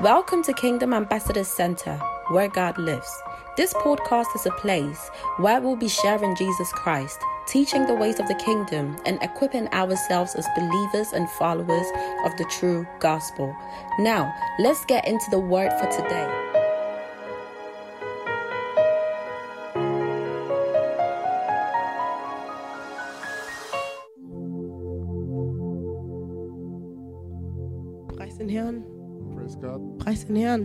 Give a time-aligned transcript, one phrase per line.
[0.00, 1.94] Welcome to Kingdom Ambassadors Center,
[2.28, 3.22] where God lives.
[3.58, 8.26] This podcast is a place where we'll be sharing Jesus Christ, teaching the ways of
[8.26, 11.86] the kingdom, and equipping ourselves as believers and followers
[12.24, 13.54] of the true gospel.
[13.98, 16.49] Now, let's get into the word for today.
[30.50, 30.62] Herrn.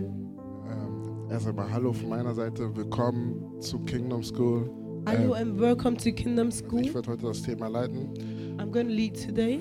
[0.68, 2.74] Ähm, erst einmal Hallo von meiner Seite.
[2.74, 4.68] Willkommen zu Kingdom School.
[5.06, 6.92] Hallo Ähm, and welcome to Kingdom ich School.
[6.92, 8.12] werde heute das Thema leiten.
[8.58, 9.60] I'm going to lead today.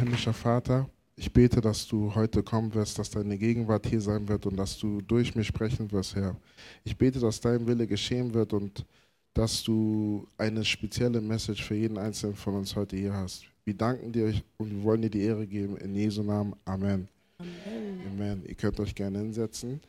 [0.00, 4.44] Himmlischer Vater, ich bete, dass du heute kommen wirst, dass deine Gegenwart hier sein wird
[4.46, 6.34] und dass du durch mich sprechen wirst, Herr.
[6.82, 8.84] Ich bete, dass dein Wille geschehen wird und
[9.34, 13.44] dass du eine spezielle Message für jeden Einzelnen von uns heute hier hast.
[13.64, 15.76] Wir danken dir und wir wollen dir die Ehre geben.
[15.76, 16.56] In Jesu Namen.
[16.64, 17.06] Amen.
[17.38, 17.83] Amen.
[18.06, 18.44] Amen.
[18.46, 19.80] Ihr könnt euch gerne hinsetzen.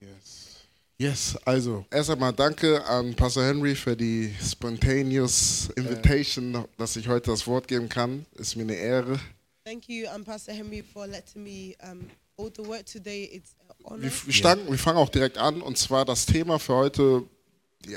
[0.00, 0.50] Yes.
[0.98, 7.30] Yes, also erst einmal danke an Pastor Henry für die spontaneous invitation, dass ich heute
[7.30, 8.26] das Wort geben kann.
[8.34, 9.18] Ist mir eine Ehre.
[9.64, 13.30] Thank you, I'm Pastor Henry, for letting me um, hold the word today.
[13.32, 14.02] It's an honor.
[14.02, 17.22] Wir, wir, starten, wir fangen auch direkt an und zwar das Thema für heute,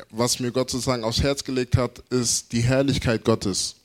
[0.10, 3.76] was mir Gott sozusagen aufs Herz gelegt hat, ist die Herrlichkeit Gottes.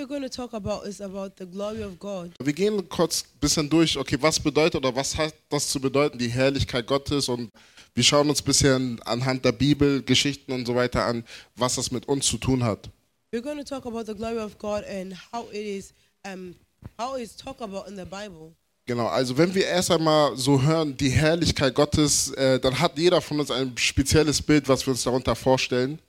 [0.00, 2.32] What we're going to talk about is about the glory of God.
[2.42, 6.16] Wir gehen kurz ein bisschen durch, okay, was bedeutet oder was hat das zu bedeuten,
[6.16, 7.50] die Herrlichkeit Gottes und
[7.94, 11.22] wir schauen uns ein bisschen anhand der Bibel, Geschichten und so weiter an,
[11.54, 12.88] was das mit uns zu tun hat.
[13.30, 15.92] We're going to talk about the glory of God and how it is,
[16.26, 16.54] um,
[16.98, 18.54] how it is talked about in the Bible.
[18.86, 23.20] Genau, also wenn wir erst einmal so hören, die Herrlichkeit Gottes, äh, dann hat jeder
[23.20, 26.00] von uns ein spezielles Bild, was wir uns darunter vorstellen.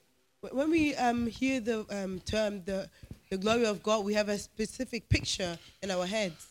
[0.50, 2.88] When we um, hear the um, term the,
[3.30, 6.48] the glory of God, we have a specific picture in our heads.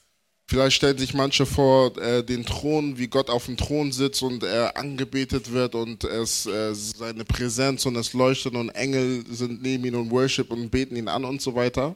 [0.47, 4.43] Vielleicht stellen sich manche vor äh, den Thron, wie Gott auf dem Thron sitzt und
[4.43, 9.83] er angebetet wird und es äh, seine Präsenz und es leuchtet und Engel sind neben
[9.85, 11.95] ihm und worship und beten ihn an und so weiter.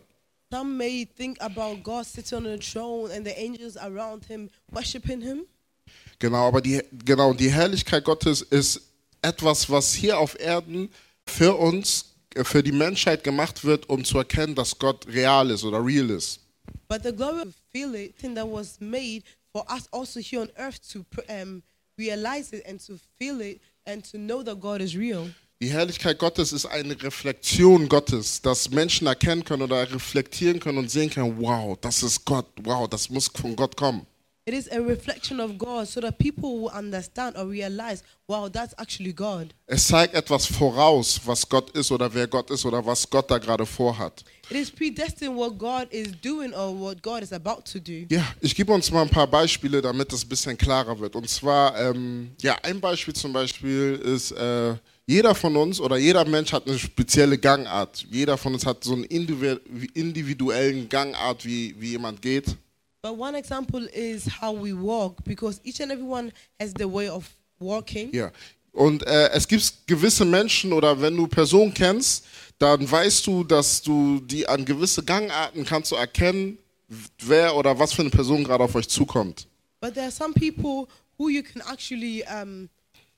[0.51, 5.21] Some may think about God sitting on a throne and the angels around him worshiping
[5.21, 5.45] him.
[6.19, 8.81] Genau, aber die, genau, die Herrlichkeit Gottes ist
[9.21, 10.89] etwas, was hier auf Erden
[11.27, 15.83] für uns, für die Menschheit gemacht wird, um zu erkennen, dass Gott real ist oder
[15.83, 16.39] real ist.
[16.87, 20.49] But the glory of feel it, thing that was made for us also here on
[20.57, 21.63] earth to um,
[21.97, 25.29] realize it and to feel it and to know that God is real.
[25.61, 30.91] Die Herrlichkeit Gottes ist eine Reflexion Gottes, dass Menschen erkennen können oder reflektieren können und
[30.91, 34.05] sehen können, wow, das ist Gott, wow, das muss von Gott kommen.
[34.47, 38.75] It is a reflection of God so that people will understand or realize, wow, that's
[38.77, 39.51] actually God.
[39.65, 43.39] Es zeigt etwas voraus, was Gott ist oder wer Gott ist oder was Gott da
[43.39, 44.23] gerade vorhat.
[44.51, 48.05] It is predestined what God is doing or what God is about to do.
[48.11, 51.15] Ja, ich gebe uns mal ein paar Beispiele, damit es ein bisschen klarer wird.
[51.15, 54.75] Und zwar, ähm, ja, ein Beispiel zum Beispiel ist, äh,
[55.07, 58.05] jeder von uns oder jeder Mensch hat eine spezielle Gangart.
[58.11, 59.59] Jeder von uns hat so einen individu-
[59.95, 62.55] individuellen Gangart, wie, wie jemand geht.
[63.05, 67.29] But one example is how we walk because each and everyone has the way of
[67.59, 68.11] walking.
[68.11, 68.31] Ja.
[68.71, 72.25] Und äh, es gibt gewisse Menschen oder wenn du Personen kennst,
[72.57, 76.57] dann weißt du, dass du die an gewisse Gangarten kannst du erkennen,
[77.19, 79.45] wer oder was für eine Person gerade auf euch zukommt.
[79.79, 80.87] But there are some people
[81.19, 82.69] who you can actually um,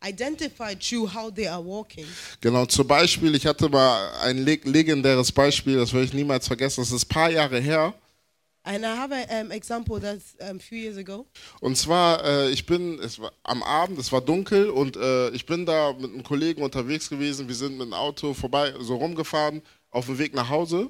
[0.05, 2.05] identify through how they are walking.
[2.41, 6.81] Genau, zum Beispiel, ich hatte mal ein leg legendäres Beispiel, das werde ich niemals vergessen,
[6.81, 7.93] das ist ein paar Jahre her.
[8.67, 11.25] And I have an um, example that's um, a few years ago.
[11.61, 15.45] Und zwar, äh, ich bin, es war am Abend, es war dunkel und äh, ich
[15.45, 17.47] bin da mit einem Kollegen unterwegs gewesen.
[17.47, 20.89] Wir sind mit dem Auto vorbei, so rumgefahren, auf dem Weg nach Hause.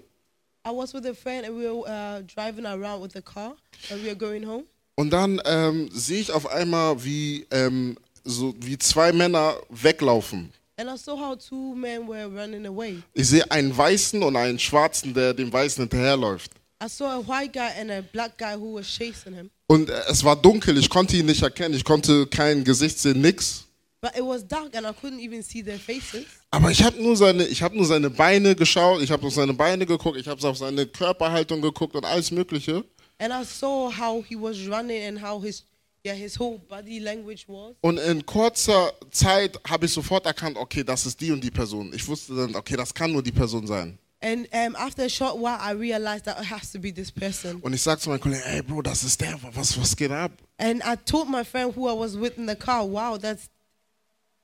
[0.66, 3.56] I was with a friend and we were uh, driving around with the car
[3.92, 4.64] and we were going home.
[4.96, 10.52] Und dann ähm, sehe ich auf einmal, wie, ähm, so, wie zwei Männer weglaufen.
[10.78, 13.04] And I saw how two men were running away.
[13.14, 16.52] Ich sehe einen Weißen und einen Schwarzen, der dem Weißen hinterherläuft.
[16.84, 19.50] I saw a white guy and a black guy who was chasing him.
[19.68, 23.64] Und es war dunkel, ich konnte ihn nicht erkennen, ich konnte kein Gesicht sehen, nix.
[24.00, 26.26] But it was dark and I couldn't even see their faces.
[26.52, 29.54] Aber ich habe nur, seine- ich hab nur seine Beine geschaut, ich habe auf seine
[29.54, 32.84] Beine geguckt, ich habe auf seine Körperhaltung geguckt und alles Mögliche.
[33.18, 35.64] And I saw how he was running and how his
[36.06, 37.74] yeah his whole body language was.
[37.82, 41.92] Und in kurzer Zeit habe ich sofort erkannt, okay, das ist die und die Person.
[41.96, 43.98] Ich wusste dann, okay, das kann nur die Person sein.
[44.20, 47.60] And um, after a short while, I realized that it has to be this person.
[47.62, 50.32] Und ich sag zu meinem Kollegen, ey Bro, das ist der, was, was geht ab?
[50.58, 53.48] And I told my friend who I was with in the car, wow, that's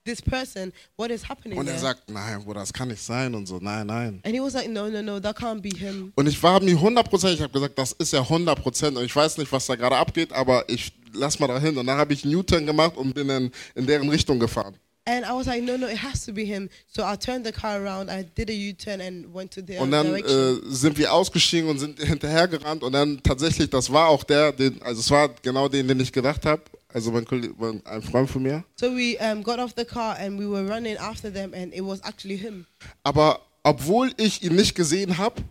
[0.05, 1.81] this person, what is happening Und er there?
[1.81, 4.21] sagt, nein, Bruder, das kann nicht sein und so, nein, nein.
[4.23, 6.11] And he was like, no, no, no, that can't be him.
[6.15, 9.37] Und ich war mir 100%, ich habe gesagt, das ist ja 100% und ich weiß
[9.37, 11.77] nicht, was da gerade abgeht, aber ich lass mal dahin.
[11.77, 14.75] Und dann habe ich einen U-Turn gemacht und bin in, in deren Richtung gefahren.
[15.05, 16.69] And I was like, no, no, it has to be him.
[16.87, 19.91] So I turned the car around, I did a U-turn and went to their Und
[19.91, 24.53] dann äh, sind wir ausgestiegen und sind hinterhergerannt und dann tatsächlich, das war auch der,
[24.53, 26.61] den, also es war genau den, den ich gedacht habe.
[26.93, 27.53] Also mein Kollege,
[27.83, 28.63] ein Freund von mir.
[28.79, 31.81] so we um, got off the car and we were running after them, and it
[31.81, 32.65] was actually him.
[33.03, 35.41] Aber obwohl ich ihn nicht gesehen habe,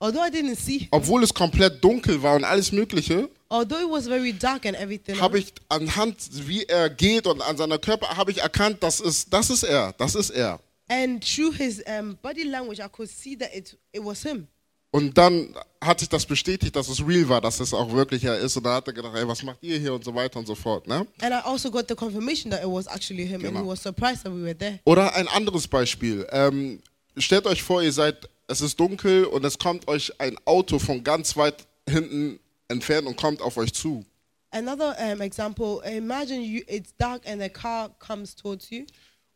[0.00, 3.90] Although I didn't see him, obwohl es komplett dunkel war und alles Mögliche, although it
[3.90, 6.16] was very dark and everything, habe ich anhand,
[6.48, 9.92] wie er geht und an seiner Körper, habe ich erkannt, das ist, das ist er,
[9.98, 10.58] das ist er.
[10.88, 14.46] and through his um, body language, I could see that it it was him.
[14.94, 18.36] Und dann hat sich das bestätigt, dass es real war, dass es auch wirklich er
[18.38, 18.58] ist.
[18.58, 20.54] Und dann hat er gedacht, ey, was macht ihr hier und so weiter und so
[20.54, 20.86] fort.
[20.86, 21.06] Ne?
[21.22, 23.60] And I also got the confirmation that it was actually him, and Genau.
[23.62, 24.80] he was surprised that we were there.
[24.84, 26.26] Oder ein anderes Beispiel.
[26.30, 26.82] Ähm,
[27.16, 31.02] stellt euch vor, ihr seid, es ist dunkel und es kommt euch ein Auto von
[31.02, 32.38] ganz weit hinten
[32.72, 34.04] entfernt und kommt auf euch zu.
[34.50, 38.84] Another um, example: Imagine you, it's dark and a car comes towards you,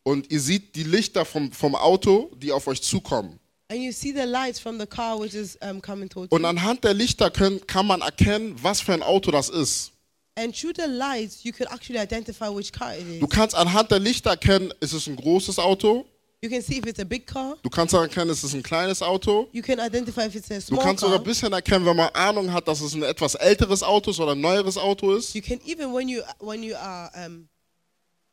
[0.03, 3.38] Und ihr seht die Lichter vom, vom Auto, die auf euch zukommen.
[3.69, 6.85] and you see the lights from the car which is um, coming towards Und anhand
[6.85, 9.93] der Lichter können, kann man erkennen, was für ein Auto das ist.
[10.38, 13.21] And through the lights, you could actually identify which car it is.
[13.21, 16.05] Du kannst anhand der Lichter erkennen, ist es ein großes Auto.
[16.43, 17.56] You can see if it's a big car.
[17.62, 19.49] Du kannst erkennen, ist es ein kleines Auto.
[19.53, 21.23] You can identify if it's a Du small kannst sogar car.
[21.25, 24.33] ein bisschen erkennen, wenn man Ahnung hat, dass es ein etwas älteres Auto ist oder
[24.33, 25.35] ein neueres Auto ist.
[25.35, 27.49] You can even when you when you are um,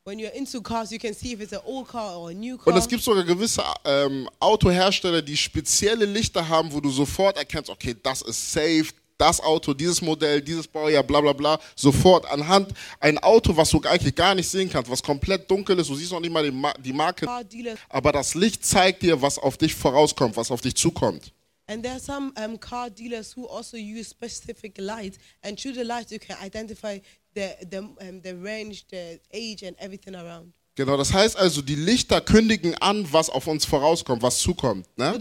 [0.04, 2.58] when you're into cars, you can see if it's an old car or a new
[2.58, 2.66] car.
[2.74, 7.70] Und es gibt sogar gewisse ähm, Autohersteller, die spezielle Lichter haben, wo du sofort erkennst,
[7.70, 8.88] okay, das ist safe,
[9.24, 13.80] das Auto, dieses Modell, dieses Baujahr, bla bla bla, sofort anhand ein Auto, was du
[13.82, 16.50] eigentlich gar nicht sehen kannst, was komplett dunkel ist, du siehst noch nicht mal die,
[16.50, 17.26] Ma die Marke,
[17.88, 21.32] aber das Licht zeigt dir, was auf dich vorauskommt, was auf dich zukommt.
[21.66, 25.84] and there are some um, car dealers who also use specific lights, and through the
[25.84, 26.98] lights you can identify
[27.34, 30.52] the the um, the range, the age, and everything around.
[30.76, 34.86] Genau, das heißt also, die Lichter kündigen an, was auf uns vorauskommt, was zukommt.
[34.96, 35.12] So Ne?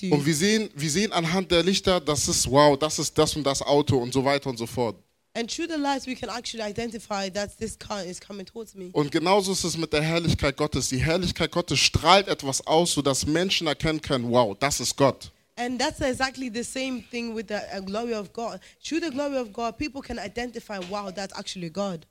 [0.00, 0.14] you.
[0.14, 3.44] Und wir sehen, wir sehen anhand der Lichter, das ist wow, das ist das und
[3.44, 4.96] das Auto und so weiter und so fort.
[5.34, 8.90] And through the lights, we can actually identify that this car is coming towards me.
[8.92, 10.88] Und genauso ist es mit der Herrlichkeit Gottes.
[10.88, 15.30] Die Herrlichkeit Gottes strahlt etwas aus, sodass Menschen erkennen können, wow, das ist Gott.
[15.56, 18.58] And that's exactly the same thing with the uh, glory of God.
[18.82, 22.06] Through the glory of God, people can identify, wow, that's actually God.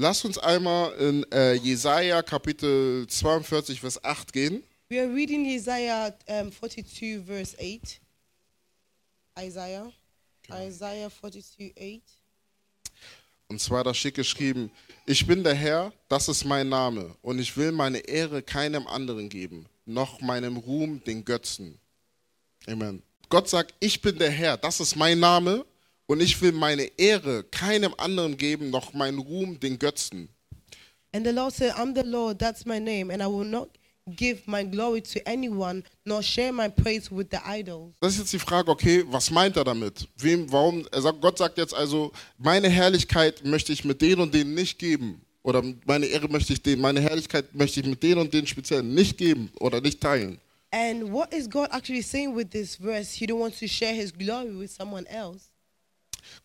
[0.00, 4.62] Lass uns einmal in äh, Jesaja Kapitel 42, Vers 8 gehen.
[4.88, 8.00] We are reading Isaiah um, 42, verse 8.
[9.40, 9.92] Isaiah.
[10.48, 12.00] Isaiah 42, 8.
[13.48, 14.70] Und zwar da steht geschrieben,
[15.04, 19.28] ich bin der Herr, das ist mein Name, und ich will meine Ehre keinem anderen
[19.28, 21.76] geben, noch meinem Ruhm den Götzen.
[22.68, 23.02] Amen.
[23.30, 25.66] Gott sagt, ich bin der Herr, das ist mein Name,
[26.08, 30.28] und ich will meine Ehre keinem anderen geben, noch meinen Ruhm den Götzen.
[31.12, 33.68] And the Lord said, I'm the Lord, that's my name, and I will not
[34.16, 37.94] give my glory to anyone, nor share my praise with the idols.
[38.00, 40.08] Das ist jetzt die Frage, okay, was meint er damit?
[40.16, 40.86] Wem, warum?
[40.90, 44.78] Er sagt, Gott sagt jetzt also, meine Herrlichkeit möchte ich mit denen und denen nicht
[44.78, 45.20] geben.
[45.42, 48.82] Oder meine Ehre möchte ich denen, meine Herrlichkeit möchte ich mit denen und denen speziell
[48.82, 50.38] nicht geben oder nicht teilen.
[50.70, 53.14] And what is God actually saying with this verse?
[53.14, 55.47] He don't want to share his glory with someone else.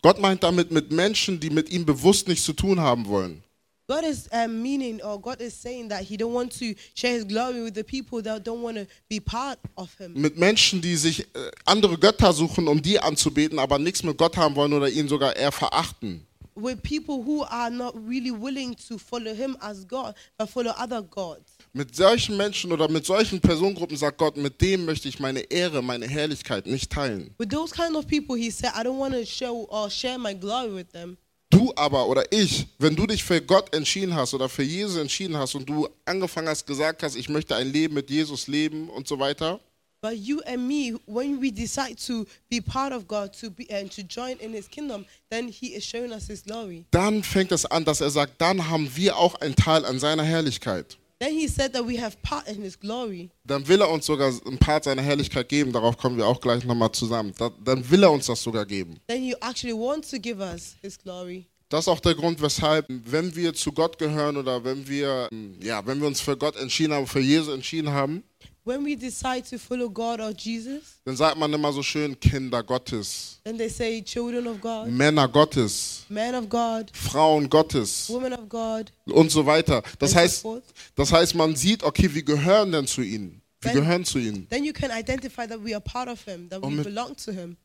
[0.04, 3.42] Gott meint damit mit Menschen, die mit ihm bewusst nichts zu tun haben wollen.
[3.88, 7.24] God is um, meaning, or God is saying that He don't want to share His
[7.26, 10.12] glory with the people that don't want to be part of Him.
[10.12, 14.36] Mit Menschen, die sich äh, andere Götter suchen, um die anzubeten, aber nichts mit Gott
[14.36, 16.26] haben wollen oder ihn sogar eher verachten.
[16.54, 21.00] With people who are not really willing to follow Him as God, but follow other
[21.00, 21.53] gods.
[21.76, 25.82] Mit solchen Menschen oder mit solchen Personengruppen sagt Gott, mit dem möchte ich meine Ehre,
[25.82, 27.34] meine Herrlichkeit nicht teilen.
[27.36, 30.34] With those kind of people, He said, I don't want to show or share my
[30.36, 31.16] glory with them.
[31.50, 35.36] Du aber oder ich, wenn du dich für Gott entschieden hast oder für Jesus entschieden
[35.36, 39.08] hast und du angefangen hast, gesagt hast, ich möchte ein Leben mit Jesus leben und
[39.08, 39.58] so weiter,
[40.00, 43.90] But you and me, when we decide to be part of God, to be and
[43.96, 46.84] to join in His kingdom, then He is showing us His glory.
[46.92, 50.22] dann fängt es an, dass er sagt, dann haben wir auch einen Teil an seiner
[50.22, 50.98] Herrlichkeit.
[51.20, 53.30] Then He said that we have part in His glory.
[53.44, 56.64] Dann will er uns sogar ein Part seiner Herrlichkeit geben, darauf kommen wir auch gleich
[56.64, 57.32] nochmal zusammen.
[57.38, 58.98] Da- Dann will er uns das sogar geben.
[59.06, 61.46] Then He actually wants to give us His glory.
[61.70, 65.28] Das ist auch der Grund, weshalb, wenn wir zu Gott gehören oder wenn wir,
[65.60, 68.22] ja, wenn wir uns für Gott entschieden haben, für Jesus entschieden haben,
[68.64, 72.62] when we decide to follow God or Jesus, dann sagt man immer so schön Kinder
[72.62, 78.32] Gottes, then they say children of God, Männer Gottes, men of God, Frauen Gottes women
[78.32, 79.82] of God, und so weiter.
[79.98, 80.64] Das and heißt, so forth.
[80.96, 83.40] das heißt, man sieht, okay, wir gehören denn zu ihnen.
[83.60, 84.48] Wir Wenn- gehören zu ihnen.
[84.50, 87.14] Then you can identify that we are part of Him, that Und we mit- belong
[87.16, 87.56] to Him.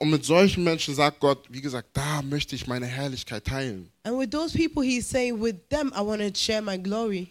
[0.00, 3.88] Und mit solchen Menschen sagt Gott, wie gesagt, da möchte ich meine Herrlichkeit teilen.
[4.02, 7.28] And with those people, He's saying, with them, I want to share my glory.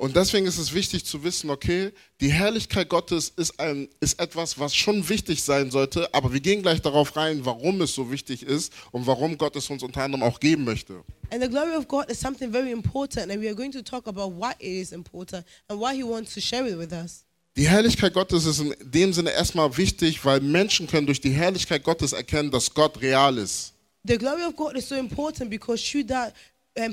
[0.00, 1.92] Und deswegen ist es wichtig zu wissen, okay,
[2.22, 6.62] die Herrlichkeit Gottes ist, ein, ist etwas, was schon wichtig sein sollte, aber wir gehen
[6.62, 10.22] gleich darauf rein, warum es so wichtig ist und warum Gott es uns unter anderem
[10.22, 11.04] auch geben möchte.
[11.30, 14.08] And the glory of God is something very important, and we are going to talk
[14.08, 17.26] about why it is important and why He wants to share it with us.
[17.58, 21.84] Die Herrlichkeit Gottes ist in dem Sinne erstmal wichtig, weil Menschen können durch die Herrlichkeit
[21.84, 23.74] Gottes erkennen, dass Gott real ist.
[24.04, 26.32] The glory of God is so important because through that,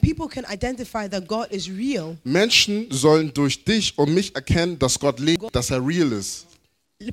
[0.01, 2.17] people can identify that God is real.
[2.23, 6.47] Menschen sollen durch dich und mich erkennen, dass Gott lebt, dass er real ist.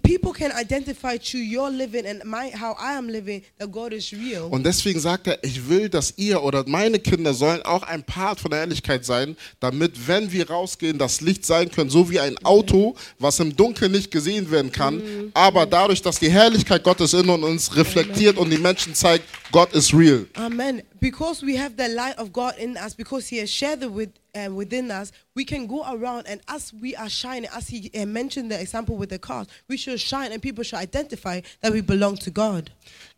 [0.02, 4.14] People can identify through your living and my how I am living that God is
[4.14, 4.44] real.
[4.44, 8.40] Und deswegen sagt er, ich will, dass ihr oder meine Kinder sollen auch ein Part
[8.40, 12.38] von der Herrlichkeit sein, damit, wenn wir rausgehen, das Licht sein können, so wie ein
[12.46, 15.02] Auto, was im Dunkeln nicht gesehen werden kann,
[15.34, 19.92] aber dadurch, dass die Herrlichkeit Gottes in uns reflektiert und die Menschen zeigt, Gott ist
[19.92, 20.24] real.
[20.32, 20.82] Amen.
[21.00, 24.12] Because we have the light of God in us, because He has shared it with
[24.34, 28.06] um, within us, we can go around and as we are shining, as He uh,
[28.06, 31.80] mentioned the example with the cars, we should shine and people should identify that we
[31.80, 32.70] belong to God.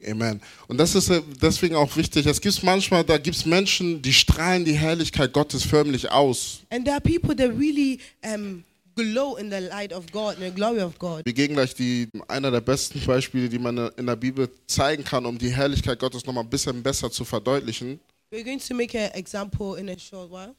[0.06, 0.40] Amen.
[0.68, 2.26] Und das ist äh, deswegen auch wichtig.
[2.26, 6.62] Es gibt manchmal, da gibt es Menschen, die strahlen die Herrlichkeit Gottes förmlich aus.
[6.70, 8.64] And there are people that really um,
[8.96, 11.24] glow in the light of God and the glory of God.
[11.24, 15.26] Wir gehen gleich die, einer der besten Beispiele, die man in der Bibel zeigen kann,
[15.26, 18.00] um die Herrlichkeit Gottes nochmal ein bisschen besser zu verdeutlichen.
[18.32, 20.54] We're going to make an example in a short while.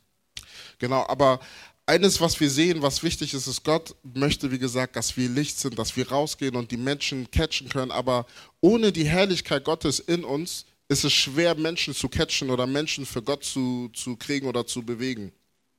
[0.79, 1.39] Genau, aber
[1.85, 5.59] eines, was wir sehen, was wichtig ist, ist, Gott möchte, wie gesagt, dass wir Licht
[5.59, 7.91] sind, dass wir rausgehen und die Menschen catchen können.
[7.91, 8.25] Aber
[8.61, 13.21] ohne die Herrlichkeit Gottes in uns ist es schwer, Menschen zu catchen oder Menschen für
[13.21, 15.31] Gott zu, zu kriegen oder zu bewegen.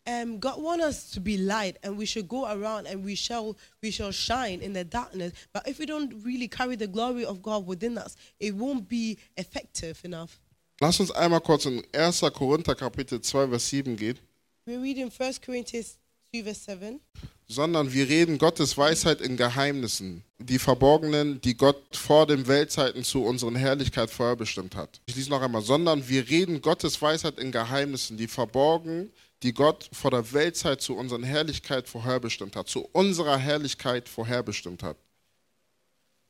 [0.09, 3.59] Um, God wants us to be light, and we should go around and we shall
[3.83, 5.35] we shall shine in the darkness.
[5.53, 9.19] But if we don't really carry the glory of God within us, it won't be
[9.37, 10.41] effective enough.
[10.81, 12.33] Lass uns einmal kurz in 1.
[12.33, 14.19] Korinther Kapitel 2, Vers 7 gehen.
[14.65, 15.99] We read in 1 Corinthians
[16.33, 17.01] 2, verse 7.
[17.49, 23.25] sondern wir reden Gottes Weisheit in Geheimnissen, die verborgenen, die Gott vor den Weltzeiten zu
[23.25, 25.01] unseren Herrlichkeit vorherbestimmt hat.
[25.07, 29.11] Ich lese noch einmal, sondern wir reden Gottes Weisheit in Geheimnissen, die verborgen,
[29.43, 34.97] die Gott vor der Weltzeit zu unseren Herrlichkeit vorherbestimmt hat, zu unserer Herrlichkeit vorherbestimmt hat.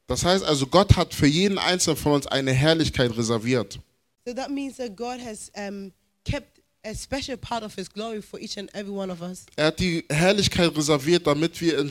[0.06, 3.80] Das heißt also, Gott hat für jeden Einzelnen von uns eine Herrlichkeit reserviert.
[4.26, 5.92] So that means that God has um,
[6.24, 6.57] kept
[9.56, 11.90] Er hat die Herrlichkeit reserviert, damit wir in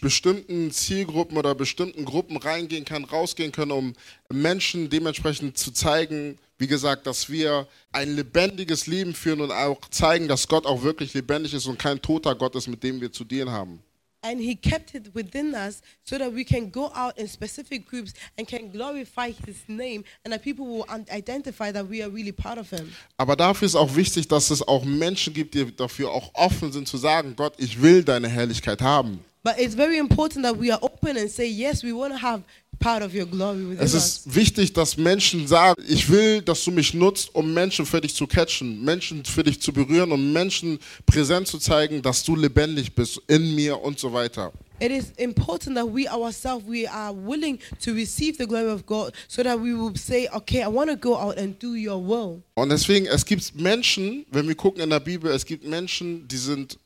[0.00, 3.92] bestimmten Zielgruppen oder bestimmten Gruppen reingehen können, rausgehen können, um
[4.30, 10.28] Menschen dementsprechend zu zeigen, wie gesagt, dass wir ein lebendiges Leben führen und auch zeigen,
[10.28, 13.24] dass Gott auch wirklich lebendig ist und kein toter Gott ist, mit dem wir zu
[13.24, 13.82] dienen haben.
[14.20, 18.14] And He kept it within us so that we can go out in specific groups
[18.36, 22.58] and can glorify His name, and that people will identify that we are really part
[22.58, 22.92] of Him.
[23.16, 26.88] Aber dafür ist auch wichtig, dass es auch Menschen gibt, die dafür auch offen sind
[26.88, 29.20] zu sagen, Gott, ich will deine Herrlichkeit haben.
[29.44, 32.42] But it's very important that we are open and say, yes, we want to have
[32.80, 38.00] Es ist wichtig, dass Menschen sagen, ich will, dass du mich nutzt, um Menschen für
[38.00, 42.36] dich zu catchen, Menschen für dich zu berühren, um Menschen präsent zu zeigen, dass du
[42.36, 44.52] lebendig bist in mir und so weiter.
[44.80, 49.12] It is important that we ourselves we are willing to receive the glory of God
[49.26, 52.42] so that we will say, okay, I want to go out and do your will.
[52.54, 56.36] Und deswegen, es gibt Menschen, wenn wir gucken in der Bibel, es gibt Menschen, die
[56.36, 56.78] sind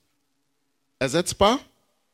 [0.99, 1.61] ersetzbar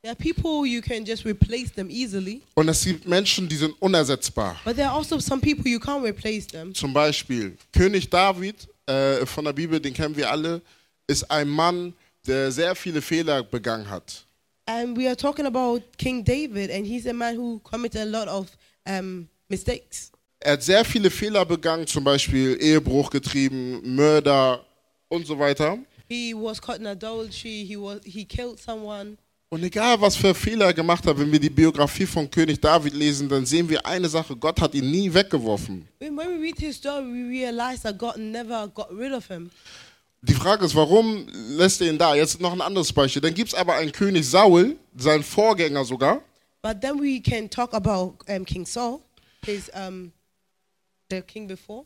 [0.00, 3.74] There are people you can just replace them easily, und es gibt Menschen, die sind
[3.80, 4.56] unersetzbar.
[4.64, 6.72] but there are also some people you can't replace them.
[6.72, 10.62] Zum Beispiel König David äh, von der Bibel, den kennen wir alle,
[11.08, 14.24] ist ein Mann, der sehr viele Fehler begangen hat.
[14.66, 18.28] And we are talking about King David, and he's a man who committed a lot
[18.28, 18.46] of
[18.86, 20.12] um, mistakes.
[20.38, 24.64] Er hat sehr viele Fehler begangen, zum Beispiel Ehebruch getrieben, Mörder
[25.08, 25.76] und so weiter.
[26.08, 27.64] He was caught in adultery.
[27.66, 29.16] He was he killed someone.
[29.50, 32.92] Und egal, was für Fehler er gemacht hat, wenn wir die Biografie von König David
[32.92, 35.88] lesen, dann sehen wir eine Sache, Gott hat ihn nie weggeworfen.
[40.20, 41.26] Die Frage ist, warum
[41.56, 42.14] lässt er ihn da?
[42.14, 43.22] Jetzt noch ein anderes Beispiel.
[43.22, 46.20] Dann gibt es aber einen König Saul, sein Vorgänger sogar,
[46.60, 49.00] But then we can talk about um, King Saul,
[49.44, 50.12] his um,
[51.08, 51.84] the king before.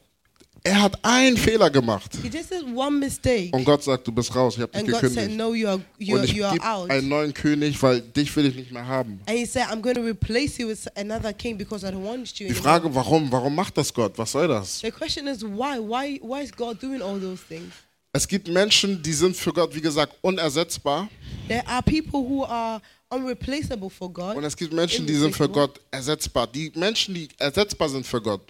[0.65, 2.17] Er hat einen Fehler gemacht.
[2.23, 3.51] He just did one mistake.
[3.53, 5.37] Und Gott sagt, du bist raus, ich habe dich God said, gekündigt.
[5.37, 8.71] No, you are, you Und ich gebe einen neuen König, weil dich will ich nicht
[8.71, 9.21] mehr haben.
[9.27, 12.55] Said, I'm going to replace you with another king because I don't want you Die.
[12.55, 13.31] Frage, warum?
[13.33, 14.17] Warum macht das Gott?
[14.17, 14.79] Was soll das?
[14.81, 15.79] The question is why?
[15.79, 17.73] Why why is God doing all those things?
[18.13, 21.09] Es gibt Menschen, die sind für Gott, wie gesagt, unersetzbar.
[21.49, 24.37] There are people who are unreplaceable for God.
[24.37, 25.49] Und es gibt Menschen, die sind für.
[25.49, 26.47] Gott ersetzbar.
[26.47, 28.43] Die Menschen, die ersetzbar sind für Gott,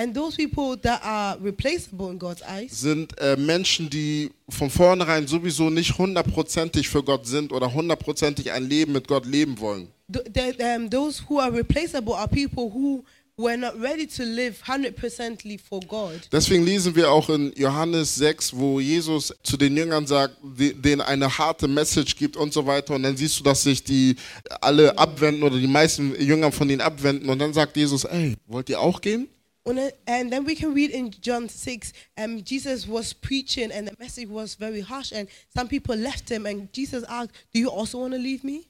[0.00, 5.26] And those people that are replaceable in God's eyes sind äh, Menschen, die von vornherein
[5.26, 9.88] sowieso nicht hundertprozentig für Gott sind oder hundertprozentig ein Leben mit Gott leben wollen.
[10.10, 13.04] th- the, um, those who are replaceable are people who
[13.36, 16.20] were not ready to live 100%ly for God.
[16.32, 21.00] Deswegen lesen wir auch in Johannes 6, wo Jesus zu den Jüngern sagt, die- denen
[21.02, 22.94] eine harte Message gibt und so weiter.
[22.94, 24.16] Und dann siehst du, dass sich die
[24.60, 27.28] alle abwenden oder die meisten Jünger von ihnen abwenden.
[27.28, 29.28] Und dann sagt Jesus, ey, wollt ihr auch gehen?
[29.66, 34.28] And then, we can read in John 6, um, Jesus was preaching and the message
[34.28, 36.46] was very harsh, and some people left him.
[36.46, 38.66] And Jesus asked, Do you also want to leave me?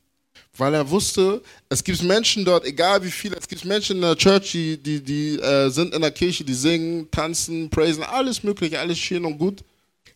[0.56, 4.16] Weil er wusste, es gibt Menschen dort, egal wie viele, es gibt Menschen in der
[4.16, 8.78] Church, die, die, die äh, sind in der Kirche, die singen, tanzen, praisen, alles mögliche,
[8.78, 9.62] alles schön und gut.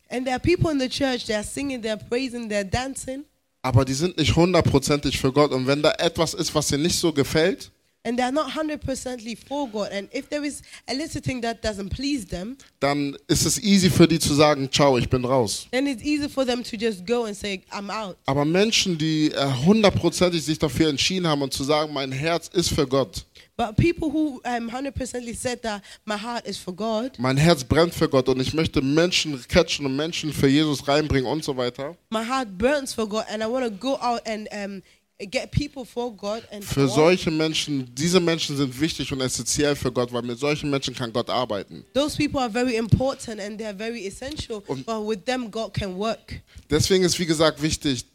[0.09, 3.25] And there are people in the church, they're singing, they're praising, they're dancing,
[3.61, 5.51] Aber die sind nicht hundertprozentig für Gott.
[5.51, 7.71] Und wenn da etwas ist, was dir nicht so gefällt,
[8.05, 9.89] and they're not 100%ly for God.
[9.91, 13.89] And if there is a little thing that doesn't please them, dann ist es easy
[13.89, 15.67] für die zu sagen, ciao, ich bin raus.
[15.71, 18.15] then it's easy for them to just go and say, I'm out.
[18.27, 22.69] Aber Menschen, die äh, hundertprozentig sich dafür entschieden haben und zu sagen, mein Herz ist
[22.69, 23.25] für Gott,
[23.57, 27.93] But people who um, 100%ly said that my heart is for God, mein Herz brennt
[27.93, 31.95] für Gott und ich möchte Menschen catchen und Menschen für Jesus reinbringen und so weiter.
[32.09, 34.81] my heart burns for God, and I want to go out and um,
[35.19, 36.43] get people for God.
[36.51, 40.69] And Für solche Menschen, diese Menschen sind wichtig und essentiell für Gott, weil mit solchen
[40.69, 41.85] Menschen kann Gott arbeiten.
[41.93, 44.61] those people are very important and they're very essential.
[44.67, 46.41] Und- but with them, God can work.
[46.69, 48.05] Deswegen ist, wie gesagt, wichtig,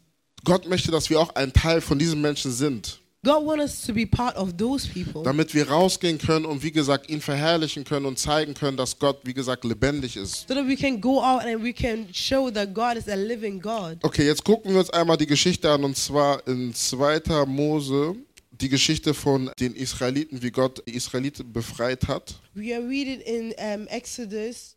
[0.43, 3.93] Gott möchte, dass wir auch ein Teil von diesen Menschen sind, God wants us to
[3.93, 5.21] be part of those people.
[5.21, 9.19] damit wir rausgehen können und, wie gesagt, ihn verherrlichen können und zeigen können, dass Gott,
[9.23, 10.47] wie gesagt, lebendig ist.
[10.47, 13.61] So that we can go out and we can show that God is a living
[13.61, 13.99] God.
[14.01, 17.45] Okay, jetzt gucken wir uns einmal die Geschichte an und zwar in 2.
[17.45, 18.15] Mose,
[18.49, 22.39] die Geschichte von den Israeliten, wie Gott die Israeliten befreit hat.
[22.55, 24.75] We are reading in um, Exodus,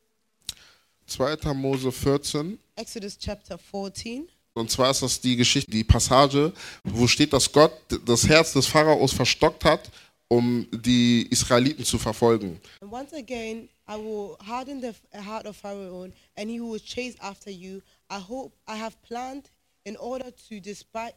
[1.07, 1.55] 2.
[1.55, 2.59] Mose 14.
[2.77, 4.29] Exodus chapter 14.
[4.55, 6.53] Und zwar ist das die Geschichte, die Passage,
[6.85, 7.73] wo steht, dass Gott
[8.07, 9.91] das Herz des Pharaos verstockt hat,
[10.29, 12.61] um die Israeliten zu verfolgen.
[12.81, 17.51] And once again, I will harden the heart of Pharaoh, and he will chase after
[17.51, 17.83] you.
[18.09, 19.51] I hope I have planned
[19.85, 21.15] in order to despite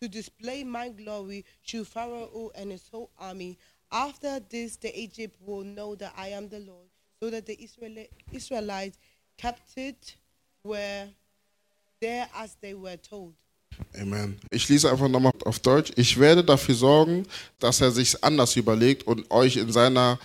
[0.00, 3.58] to display my glory to Pharaoh and his whole army.
[3.90, 6.88] After this, the Egypt will know that I am the Lord,
[7.20, 8.96] so that the Israeli- Israelites
[9.36, 9.96] captured
[10.64, 11.08] were
[12.00, 13.34] there as they were told.
[14.00, 14.38] Amen.
[14.50, 15.92] Ich lese einfach nochmal auf Deutsch.
[15.96, 17.26] Ich werde dafür sorgen,
[17.58, 20.18] dass er sich anders überlegt und euch in seiner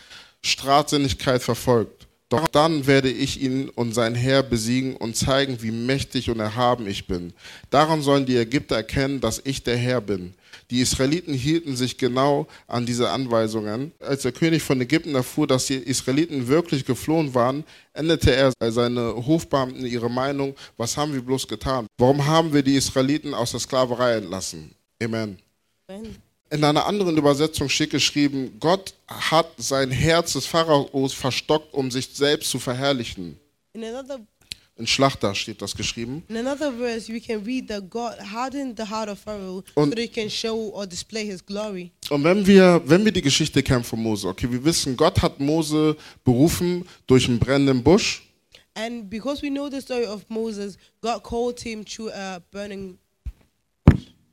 [0.44, 2.08] Stratsinnigkeit verfolgt.
[2.30, 6.88] Doch dann werde ich ihn und sein Heer besiegen und zeigen, wie mächtig und erhaben
[6.88, 7.34] ich bin.
[7.70, 10.34] Daran sollen die Ägypter erkennen, dass ich der Herr bin.
[10.72, 13.92] Die Israeliten hielten sich genau an diese Anweisungen.
[14.00, 17.64] Als der König von Ägypten erfuhr, dass die Israeliten wirklich geflohen waren,
[17.94, 21.88] änderte er seine Hofbeamten ihre Meinung, was haben wir bloß getan?
[21.98, 24.74] Warum haben wir die Israeliten aus der Sklaverei entlassen?
[25.02, 25.38] Amen.
[25.88, 26.16] Amen.
[26.50, 32.10] In einer anderen Übersetzung steht geschrieben, Gott hat sein Herz des Pharaos verstockt, um sich
[32.14, 33.40] selbst zu verherrlichen.
[33.74, 34.20] In another
[34.76, 36.24] In Schlachter steht das geschrieben.
[36.30, 39.96] In another verse, we can read that God hardened the heart of Pharaoh Und- so
[39.96, 41.92] that he can show or display his glory.
[42.10, 45.40] Und wenn wir, wenn wir die Geschichte kennen von Mose, okay, wir wissen, Gott hat
[45.40, 48.24] Mose berufen durch einen brennenden Busch.
[48.74, 52.98] And because we know the story of Moses, God called him to a burning.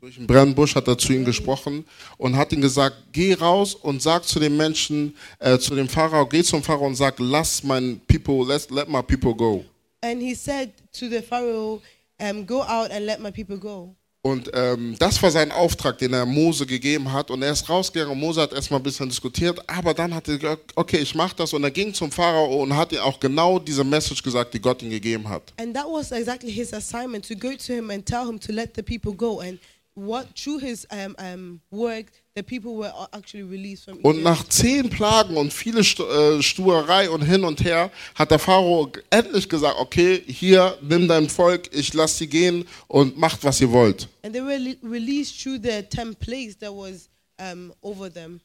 [0.01, 1.85] Durch einen brennenden Busch hat er zu ihm gesprochen
[2.17, 6.25] und hat ihm gesagt, geh raus und sag zu den Menschen, äh, zu dem Pharao,
[6.27, 9.63] geh zum Pharao und sag, lass mein people, let, let my people go.
[10.03, 11.83] And he said to the Pharaoh,
[12.19, 13.95] um, Go out and let my people go.
[14.23, 17.31] Und ähm, das war sein Auftrag, den er Mose gegeben hat.
[17.31, 20.37] Und er ist rausgegangen und Mose hat erstmal ein bisschen diskutiert, aber dann hat er
[20.37, 21.55] gesagt, okay, ich mache das.
[21.55, 24.83] Und er ging zum Pharao und hat ihm auch genau diese Message gesagt, die Gott
[24.83, 25.55] ihm gegeben hat.
[25.57, 28.77] And that was exactly his assignment to go to him and tell him to let
[28.77, 29.41] the people go.
[29.41, 29.59] And
[29.95, 34.89] what through his um, um, work, the people were actually released from Und nach zehn
[34.89, 40.23] Plagen und viele äh, Stuerei und hin und her hat der Pharao endlich gesagt, okay,
[40.27, 44.09] hier, nimm dein Volk, ich lass sie gehen und macht, was ihr wollt.
[44.23, 47.09] And they were le- released through the ten plagues that was
[47.41, 48.41] um, over them.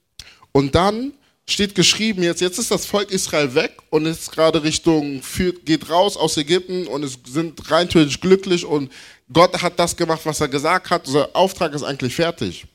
[0.52, 1.14] Und dann
[1.48, 5.90] steht geschrieben, jetzt, jetzt ist das Volk Israel weg und ist gerade Richtung, führt, geht
[5.92, 8.92] raus aus Ägypten und es sind rein theoretisch glücklich und
[9.32, 11.08] Gott hat das gemacht, was er gesagt hat.
[11.14, 12.66] Der Auftrag ist eigentlich fertig.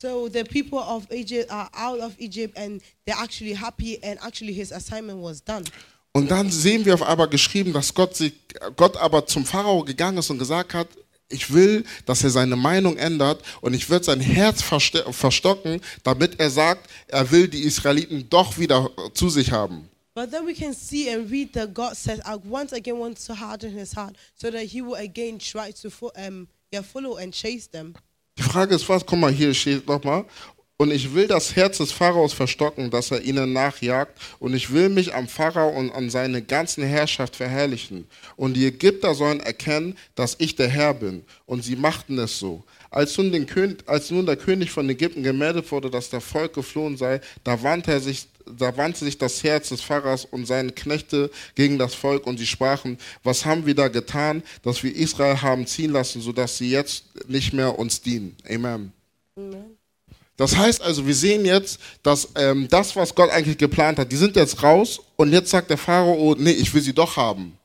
[0.00, 4.54] So the people of Egypt are out of Egypt and they're actually happy and actually
[4.54, 5.64] his assignment was done.
[6.12, 8.32] Und dann sehen wir auf einmal geschrieben, dass Gott, sich,
[8.76, 10.88] Gott aber zum Pharao gegangen ist und gesagt hat,
[11.28, 16.50] ich will, dass er seine Meinung ändert und ich werde sein Herz verstocken, damit er
[16.50, 19.88] sagt, er will die Israeliten doch wieder zu sich haben.
[20.14, 23.34] But then we can see and read that God says, I once again wants to
[23.34, 27.68] harden his heart so that he will again try to um, yeah, follow and chase
[27.70, 27.94] them.
[28.38, 30.24] Die Frage ist was, guck mal, hier steht nochmal.
[30.80, 34.18] Und ich will das Herz des Pharaos verstocken, dass er ihnen nachjagt.
[34.38, 38.06] Und ich will mich am Pharao und an seine ganzen Herrschaft verherrlichen.
[38.36, 41.22] Und die Ägypter sollen erkennen, dass ich der Herr bin.
[41.44, 42.64] Und sie machten es so.
[42.88, 46.96] Als nun, König, als nun der König von Ägypten gemeldet wurde, dass der Volk geflohen
[46.96, 51.30] sei, da wandte, er sich, da wandte sich das Herz des Pharaos und seine Knechte
[51.54, 55.66] gegen das Volk und sie sprachen, was haben wir da getan, dass wir Israel haben
[55.66, 58.36] ziehen lassen, sodass sie jetzt nicht mehr uns dienen.
[58.48, 58.92] Amen.
[60.36, 64.16] Das heißt also, wir sehen jetzt, dass ähm, das, was Gott eigentlich geplant hat, die
[64.16, 67.58] sind jetzt raus und jetzt sagt der Pharao, nee, ich will sie doch haben.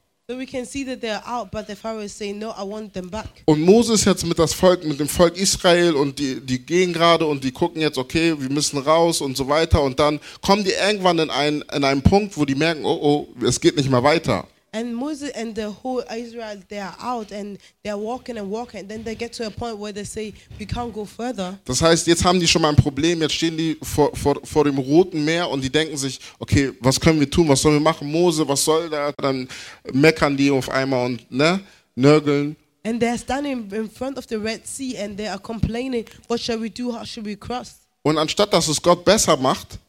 [3.46, 7.28] Und Moses jetzt mit das Volk, mit dem Volk Israel und die, die gehen gerade
[7.28, 9.84] und die gucken jetzt, okay, wir müssen raus und so weiter.
[9.84, 13.46] Und dann kommen die irgendwann in einen, in einen Punkt, wo die merken, oh, oh,
[13.46, 14.48] es geht nicht mehr weiter.
[14.76, 18.82] And Moses and the whole Israel, they are out and they're walking and walking.
[18.82, 21.58] And then they get to a point where they say, We can't go further.
[21.64, 24.66] Das heißt, jetzt haben die schon mal ein Problem, jetzt stehen die vor, vor, vor
[24.66, 27.80] dem Roten Meer und die denken sich, okay, was können wir tun, was sollen wir
[27.80, 28.12] machen?
[28.12, 29.14] Mose, was soll da?
[29.14, 29.48] Dann
[29.94, 31.62] meckern die auf einmal und ne,
[31.96, 32.58] nörgeln.
[32.84, 36.60] And they're standing in front of the Red Sea and they are complaining, What shall
[36.60, 36.92] we do?
[36.92, 37.76] How should we cross?
[38.04, 39.80] Und anstatt dass es Gott besser macht,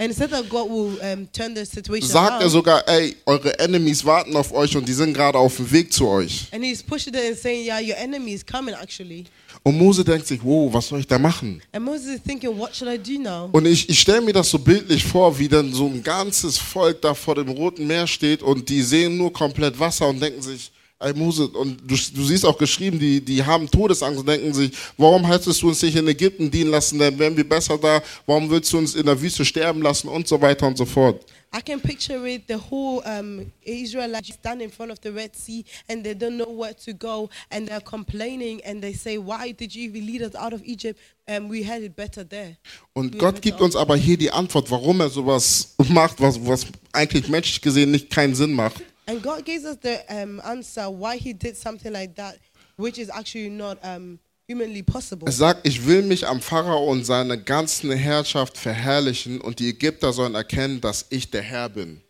[0.00, 4.04] And instead that God will um, turn the situation sagt er sogar, ey, eure Enemies
[4.04, 6.46] warten auf euch und die sind gerade auf dem Weg zu euch.
[6.52, 9.24] and he's pushing it and saying, Yeah, your enemy is coming actually.
[9.64, 11.60] Und Mose denkt sich, wow, was soll ich da machen?
[11.72, 13.48] And Moses is thinking, What should I do now?
[13.50, 17.02] Und ich, ich stelle mir das so bildlich vor, wie dann so ein ganzes Volk
[17.02, 20.70] da vor dem Roten Meer steht und die sehen nur komplett Wasser und denken sich,
[21.00, 24.72] ey Mose, und du, du siehst auch geschrieben, die, die haben Todesangst und denken sich,
[24.96, 28.50] warum hättest du uns nicht in Ägypten dienen lassen, dann wären wir besser da, warum
[28.50, 31.24] willst du uns in der Wüste sterben lassen und so weiter und so fort.
[31.50, 35.64] I can picture it the whole um, Israelites stand in front of the Red Sea
[35.88, 39.74] and they don't know where to go and they're complaining and they say, Why did
[39.74, 41.00] you even lead us out of Egypt?
[41.26, 42.58] And we had it better there.
[42.92, 46.66] Und We Gott gibt uns aber hier die Antwort, warum er sowas macht, was, was
[46.92, 48.82] eigentlich menschlich gesehen nicht keinen Sinn macht.
[49.08, 52.36] And God gives us the um, answer why He did something like that,
[52.76, 55.26] which is actually not um, humanly possible.
[55.26, 60.12] Er sagt, ich will mich am Pharao und seine ganze Herrschaft verherrlichen und die Ägypter
[60.12, 62.02] sollen erkennen, dass ich der Herr bin.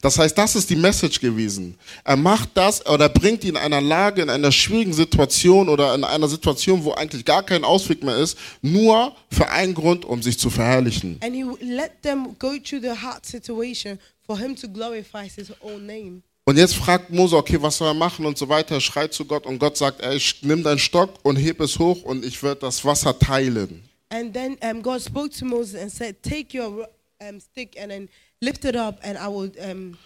[0.00, 1.78] Das heißt, das ist die Message gewesen.
[2.04, 6.04] Er macht das oder bringt ihn in einer Lage, in einer schwierigen Situation oder in
[6.04, 10.38] einer Situation, wo eigentlich gar kein Ausweg mehr ist, nur für einen Grund, um sich
[10.38, 11.18] zu verherrlichen.
[11.22, 15.86] And He let them go through the hard situation for Him to glorify His own
[15.86, 16.22] name.
[16.46, 19.24] Und jetzt fragt Mose, okay, was soll er machen und so weiter, Er schreit zu
[19.24, 22.62] Gott und Gott sagt, ey, nimm deinen Stock und heb es hoch und ich werde
[22.62, 23.84] das Wasser teilen.
[24.08, 26.88] And then um, God spoke to Moses and said, Take your
[27.20, 28.08] um, stick and then
[28.40, 29.96] lift it up, and I will um,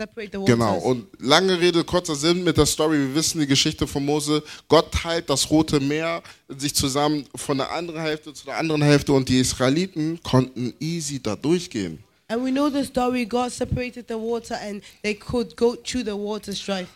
[0.00, 0.54] separate the waters.
[0.54, 2.98] Genau, und lange Rede, kurzer Sinn mit der Story.
[2.98, 4.42] Wir wissen die Geschichte von Mose.
[4.68, 9.12] Gott teilt das Rote Meer sich zusammen von der anderen Hälfte zu der anderen Hälfte
[9.12, 12.02] und die Israeliten konnten easy da durchgehen.
[12.28, 13.24] And we know the story.
[13.24, 16.86] God separated the water, and they could go through the waters dry.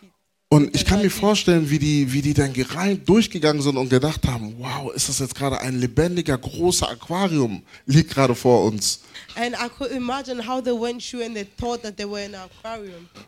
[0.52, 4.26] Und ich kann mir vorstellen, wie die, wie die dann gerein durchgegangen sind und gedacht
[4.26, 8.98] haben, wow, ist das jetzt gerade ein lebendiger, großer Aquarium, liegt gerade vor uns.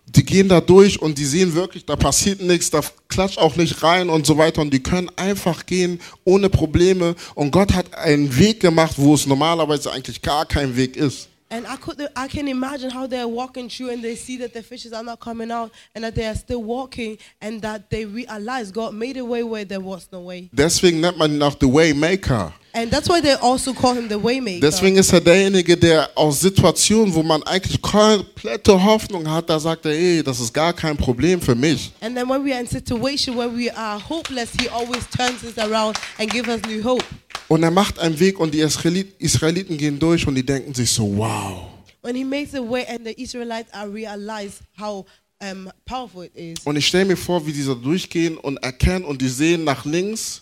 [0.07, 3.85] Die gehen da durch und die sehen wirklich, da passiert nichts, da klatscht auch nicht
[3.85, 4.61] rein und so weiter.
[4.61, 7.15] Und die können einfach gehen ohne Probleme.
[7.37, 11.29] Und Gott hat einen Weg gemacht, wo es normalerweise eigentlich gar kein Weg ist.
[11.53, 14.63] And I could, I can imagine how they're walking through, and they see that the
[14.63, 18.73] fishes are not coming out, and that they are still walking, and that they realize
[18.73, 20.49] God made a way where there was no way.
[20.55, 22.55] Deswegen nennt man ihn auch The Waymaker.
[22.75, 24.61] And that's why they also call him the Waymaker.
[24.61, 29.85] Deswegen ist er derjenige, der aus Situationen, wo man eigentlich komplette Hoffnung hat, da sagt
[29.85, 31.93] er, ey, das ist gar kein Problem für mich.
[32.01, 35.59] And then when we are in situation where we are hopeless, he always turns us
[35.59, 37.05] around and gives us new hope.
[37.49, 40.91] Und er macht einen Weg und die Israelit- Israeliten gehen durch und die denken sich
[40.91, 41.69] so, wow.
[42.01, 45.05] When he makes a way and the Israelites are realize how
[45.43, 46.59] um, powerful it is.
[46.65, 49.85] Und ich stelle mir vor, wie die so durchgehen und erkennen und die sehen nach
[49.85, 50.42] links,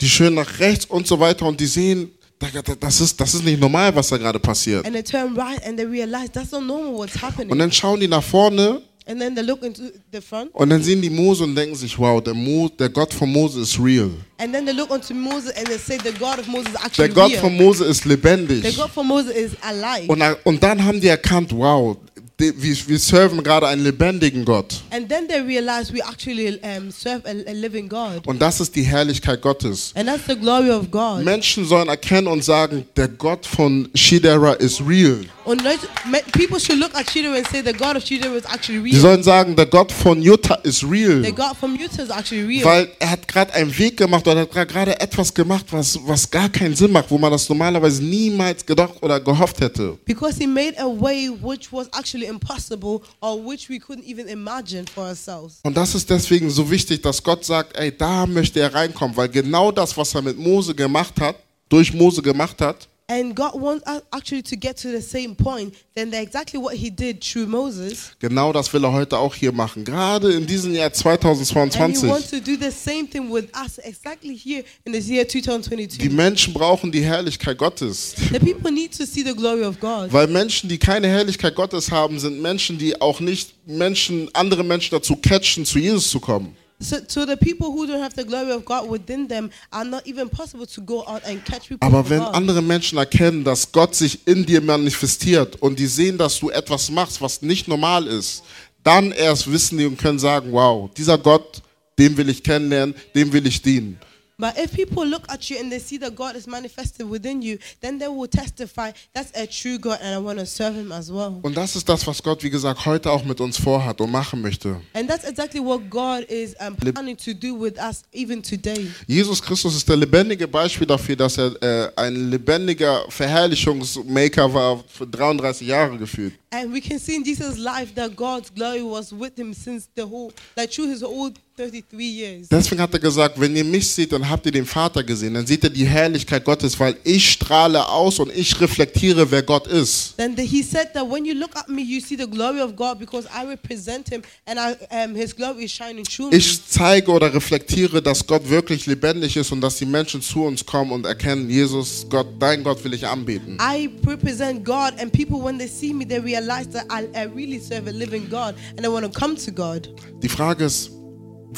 [0.00, 3.34] die schön nach rechts und so weiter und die sehen, da- da- das ist, das
[3.34, 4.84] ist nicht normal, was da gerade passiert.
[4.86, 7.50] And they turn right and they realize that's not normal what's happening.
[7.50, 10.82] Und dann schauen die nach vorne and then they look into the front und dann
[10.82, 14.10] sehen die Mose und denken sich, wow, der, Mo, der Gott von Mose ist real.
[14.38, 17.08] and then they look onto Moses and they say the God of Moses is actually
[17.08, 17.40] Der Gott real.
[17.40, 18.76] von Mose ist the lebendig.
[18.76, 20.06] God for Moses is alive.
[20.08, 21.96] Und, und dann haben die erkannt, wow,
[22.40, 24.82] die, wir, wir serven gerade einen lebendigen Gott.
[24.90, 28.26] and then they realize we actually um, serve a, a living God.
[28.26, 29.92] Und das ist die Herrlichkeit Gottes.
[29.94, 31.24] And that's the glory of God.
[31.24, 35.24] Menschen sollen erkennen und sagen, der Gott von Shidera ist real.
[35.44, 35.88] And Leute,
[36.32, 39.00] people should look at Shidra and say the God of Shidra is actually real.
[39.00, 41.32] sollen sagen, der Gott von Jutta ist The real.
[41.32, 42.64] God from Utah is actually real.
[42.64, 46.48] Weil er hat gerade einen Weg gemacht oder hat gerade etwas gemacht, was, was gar
[46.50, 49.98] keinen Sinn macht, wo man das normalerweise niemals gedacht oder gehofft hätte.
[50.04, 54.86] Because he made a way which was actually impossible or which we couldn't even imagine
[54.86, 55.60] for ourselves.
[55.62, 59.28] Und das ist deswegen so wichtig, dass Gott sagt, ey, da möchte er reinkommen, weil
[59.28, 61.36] genau das, was er mit Mose gemacht hat,
[61.68, 65.72] durch Mose gemacht hat, And God wants us actually to get to the same point
[65.94, 68.10] than the, exactly what he did through Moses.
[68.20, 69.82] genau das will er heute auch hier machen.
[69.82, 72.06] Gerade in diesem Jahr And he 2022.
[72.10, 76.10] wants to do the same thing with us exactly here in this year Die 2022.
[76.12, 78.14] Menschen brauchen die Herrlichkeit Gottes.
[78.30, 80.12] The people need to see the glory of God.
[80.12, 84.90] Weil Menschen, die keine Herrlichkeit Gottes haben, sind Menschen, die auch nicht Menschen, andere Menschen
[84.90, 86.54] dazu catchen, zu Jesus zu kommen.
[86.80, 90.06] So, so the people who don't have the glory of God within them are not
[90.06, 93.96] even possible to go out and catch people Aber wenn andere Menschen erkennen, dass Gott
[93.96, 98.44] sich in dir manifestiert und die sehen, dass du etwas machst, was nicht normal ist,
[98.84, 101.62] dann erst wissen die und können sagen, wow, dieser Gott,
[101.98, 103.98] den will ich kennenlernen, dem will ich dienen.
[104.40, 107.58] But if people look at you and they see that God is manifested within you,
[107.80, 111.10] then they will testify that's a true God and I want to serve him as
[111.10, 111.40] well.
[111.42, 114.40] Und das ist das, was Gott, wie gesagt, heute auch mit uns vorhat und machen
[114.40, 114.80] möchte.
[114.92, 118.88] And that's exactly what God is um, planning to do with us even today.
[119.08, 125.08] Jesus Christus ist der lebendige Beispiel dafür, dass er äh, ein lebendiger Verherrlichungsmaker war für
[125.08, 126.34] 33 Jahre gefühlt.
[126.50, 130.02] And we can see in Jesus' life that God's glory was with him since the
[130.02, 131.47] whole, like through his whole 33 years.
[131.58, 135.34] Deswegen hat er gesagt, wenn ihr mich seht, dann habt ihr den Vater gesehen.
[135.34, 139.66] Dann seht ihr die Herrlichkeit Gottes, weil ich strahle aus und ich reflektiere, wer Gott
[139.66, 140.16] ist.
[140.16, 142.76] Then the, he said that when you look at me, you see the glory of
[142.76, 146.36] God because I represent him and I, um, his glory is shining through me.
[146.36, 150.64] Ich zeige oder reflektiere, dass Gott wirklich lebendig ist und dass die Menschen zu uns
[150.64, 153.58] kommen und erkennen, Jesus, Gott, dein Gott will ich anbeten.
[153.60, 157.58] I represent God, and people, when they see me, they realize that I, I really
[157.58, 159.88] serve a living God and they want to come to God.
[160.22, 160.97] Die Frage ist,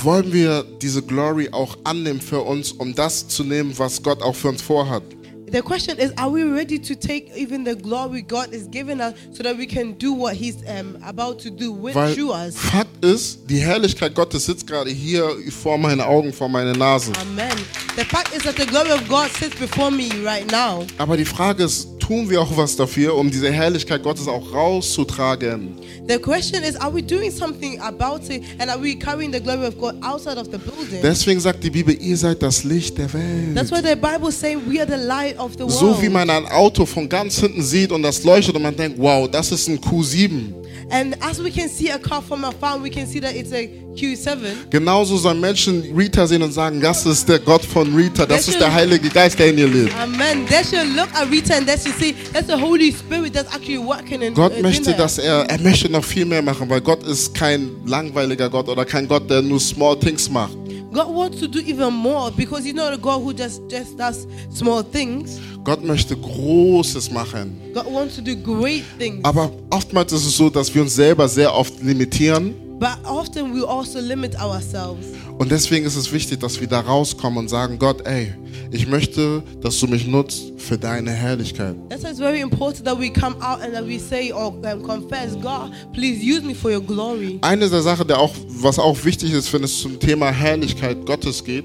[0.05, 4.35] wollen wir diese Glory auch annehmen für uns, um das zu nehmen, was Gott auch
[4.35, 5.03] für uns vorhat?
[5.51, 9.15] The question is, are we ready to take even the glory God is giving us
[9.33, 12.57] so that we can do what He's um, about to do with Weil through us?
[12.57, 17.11] Fakt ist, die Herrlichkeit Gottes sitzt gerade hier vor meinen Augen, vor meiner Nase.
[17.21, 17.51] Amen.
[17.97, 20.87] The fact is that the glory of God sits before me right now.
[20.99, 25.77] Aber die Frage ist, tun wir auch was dafür, um diese Herrlichkeit Gottes auch rauszutragen?
[26.07, 29.67] The question is, are we doing something about it and are we carrying the glory
[29.67, 31.03] of God outside of the building?
[31.03, 33.73] Deswegen sagt die Bibel, ihr seid das Licht der That's Welt.
[33.73, 35.39] why the Bible saying we are the light.
[35.69, 38.99] So wie man ein Auto von ganz hinten sieht und das leuchtet und man denkt,
[38.99, 40.61] wow, das ist ein Q7.
[40.91, 43.69] and as we can see a car from afar, we can see that it's a
[43.95, 44.71] Q7.
[44.71, 48.61] Genauso sollen Menschen Rita sehen und sagen, das ist der Gott von Rita, das ist
[48.61, 49.95] der Heilige Geist, der in ihr lebt.
[49.97, 50.47] Amen.
[50.47, 53.79] They should look at Rita and they should see that's the Holy Spirit that's actually
[53.79, 57.03] working in Gott in möchte, dass er, er möchte noch viel mehr machen, weil Gott
[57.05, 60.57] ist kein langweiliger Gott oder kein Gott, der nur small things macht.
[60.93, 64.27] God wants to do even more because He's not a God who just just does
[64.53, 65.41] small things.
[65.63, 67.61] Gott möchte Großes machen.
[67.75, 69.25] God wants to do great things.
[69.25, 72.55] Aber oftmals ist es so, dass wir uns selber sehr oft limitieren.
[72.81, 75.07] But often we also limit ourselves.
[75.41, 78.35] Und deswegen ist es wichtig, dass wir da rauskommen und sagen, Gott, ey,
[78.71, 81.77] ich möchte, dass du mich nutzt für deine Herrlichkeit.
[81.89, 84.83] That's why it's very important that we come out and that we say or um,
[84.83, 87.39] confess, God, please use me for your glory.
[87.41, 91.43] Eine der Sachen, der auch, was auch wichtig ist, wenn es zum Thema Herrlichkeit Gottes
[91.43, 91.65] geht,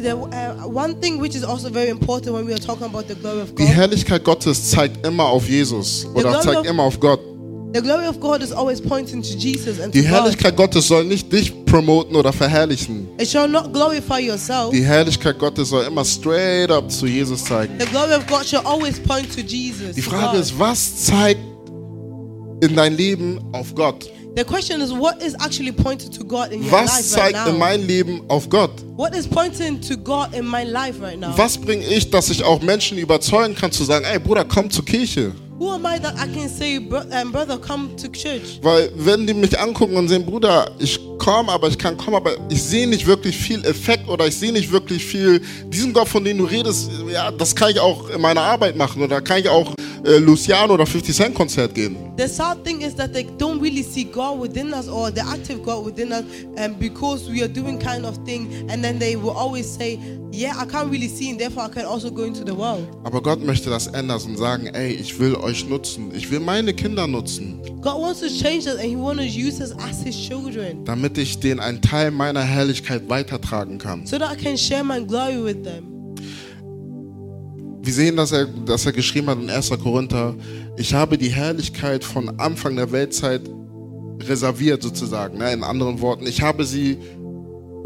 [0.00, 3.52] The, one thing which is very important when we are talking about the glory of
[3.56, 7.18] die Herrlichkeit Gottes zeigt immer auf Jesus oder zeigt of- immer auf Gott.
[7.72, 10.02] The glory of God is always pointing to Jesus and Die.
[10.02, 13.08] Herrlichkeit Gottes soll nicht dich promoten oder verherrlichen.
[13.18, 14.72] It shall not glorify yourself.
[14.72, 17.78] Die Herrlichkeit Gottes soll immer straight up zu Jesus zeigen.
[17.78, 19.94] The glory of God shall always point to Jesus.
[19.94, 21.40] Die Frage ist, was zeigt
[22.60, 24.10] in dein Leben auf Gott?
[24.38, 27.34] the question is, what is actually pointed to God in your Was life right zeigt
[27.34, 27.48] now?
[27.48, 28.70] in mein Leben auf Gott?
[28.96, 31.36] what is pointing to God in my life right now?
[31.36, 34.84] Was bringe ich, dass ich auch Menschen überzeugen kann zu sagen, ey Bruder, komm zur
[34.84, 35.32] Kirche?
[35.58, 38.60] Who am I that I can say, bro- brother, come to church?
[38.62, 42.36] Weil wenn die mich angucken und sehen, Bruder, ich komme, aber ich kann kommen, aber
[42.48, 46.22] ich sehe nicht wirklich viel Effekt oder ich sehe nicht wirklich viel, diesen Gott, von
[46.22, 49.48] dem du redest, ja, das kann ich auch in meiner Arbeit machen oder kann ich
[49.48, 51.96] auch äh, Luciano oder 50 Cent Konzert gehen.
[52.16, 55.62] The sad thing is that they don't really see God within us or the active
[55.64, 56.22] God within us
[56.56, 58.48] um, because we are doing kind of thing.
[58.70, 59.98] And then they will always say,
[60.30, 62.86] Yeah, I can't really see, and therefore I can also go into the world.
[63.04, 66.74] Aber Gott möchte das ändern und sagen, ey, ich will euch nutzen, ich will meine
[66.74, 70.16] Kinder nutzen, God wants to change us and He wants to use us as His
[70.16, 74.06] children damit ich denen einen Teil meiner Herrlichkeit weitertragen kann.
[74.06, 75.84] so that I can share my glory with them.
[77.82, 79.70] Wir sehen, dass er, dass er geschrieben hat in 1.
[79.82, 80.34] Korinther,
[80.76, 83.40] ich habe die Herrlichkeit von Anfang der Weltzeit
[84.20, 85.38] reserviert sozusagen.
[85.38, 85.52] Ne?
[85.52, 86.98] In anderen Worten, ich habe sie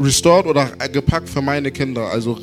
[0.03, 2.37] restored oder gepackt für meine Kinder, also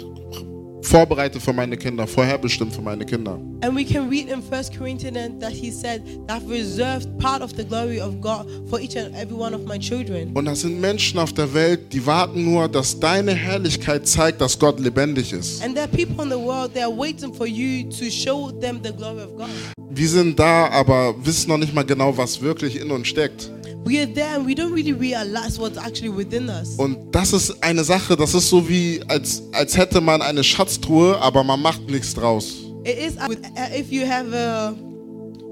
[0.82, 3.38] vorbereitet für meine Kinder, vorherbestimmt für meine Kinder.
[3.62, 7.64] And we can read in First Corinthians that He said that reserved part of the
[7.64, 10.30] glory of God for each and every one of my children.
[10.34, 14.58] Und das sind Menschen auf der Welt, die warten nur, dass deine Herrlichkeit zeigt, dass
[14.58, 15.62] Gott lebendig ist.
[15.62, 18.80] And there are people in the world that are waiting for you to show them
[18.82, 19.48] the glory of God.
[19.92, 23.50] Wir sind da, aber wissen noch nicht mal genau, was wirklich in uns steckt.
[23.84, 26.74] We are there and we don't really realize what's actually within us.
[26.76, 31.18] Und das ist eine Sache, das ist so wie, als, als hätte man eine Schatztruhe,
[31.20, 32.56] aber man macht nichts draus.
[32.84, 33.32] It is uh,
[33.78, 34.74] if you have a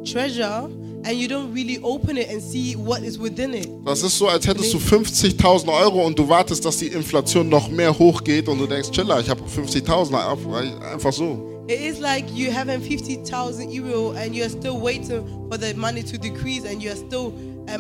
[0.04, 0.68] treasure
[1.04, 3.68] and you don't really open it and see what is within it.
[3.84, 7.70] Das ist so, als hättest du 50.000 Euro und du wartest, dass die Inflation noch
[7.70, 11.64] mehr hochgeht und du denkst, chilla, ich habe 50.000, einfach- einfach so.
[11.68, 16.16] It is like you having 50,000 euro and you're still waiting for the money to
[16.18, 17.32] decrease and you're still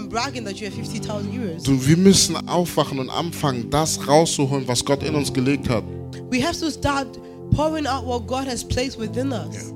[0.08, 1.62] bragging that you have 50,000 euros.
[1.62, 5.84] Du, wir müssen aufwachen und anfangen, das rauszuholen, was Gott in uns gelegt hat.
[6.30, 7.18] We have to start
[7.54, 9.72] pouring out what God has placed within us.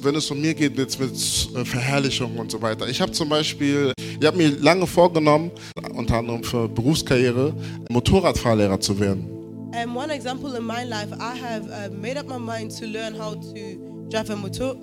[0.00, 2.88] Wenn es um mir geht, jetzt mit äh, Verherrlichung und so weiter.
[2.88, 5.50] Ich habe zum Beispiel, ich habe mir lange vorgenommen,
[5.94, 7.54] unter anderem für Berufskarriere,
[7.88, 9.28] Motorradfahrlehrer zu werden.
[9.74, 13.14] And one example in my life, I have uh, made up my mind to learn
[13.14, 14.76] how to drive a motor,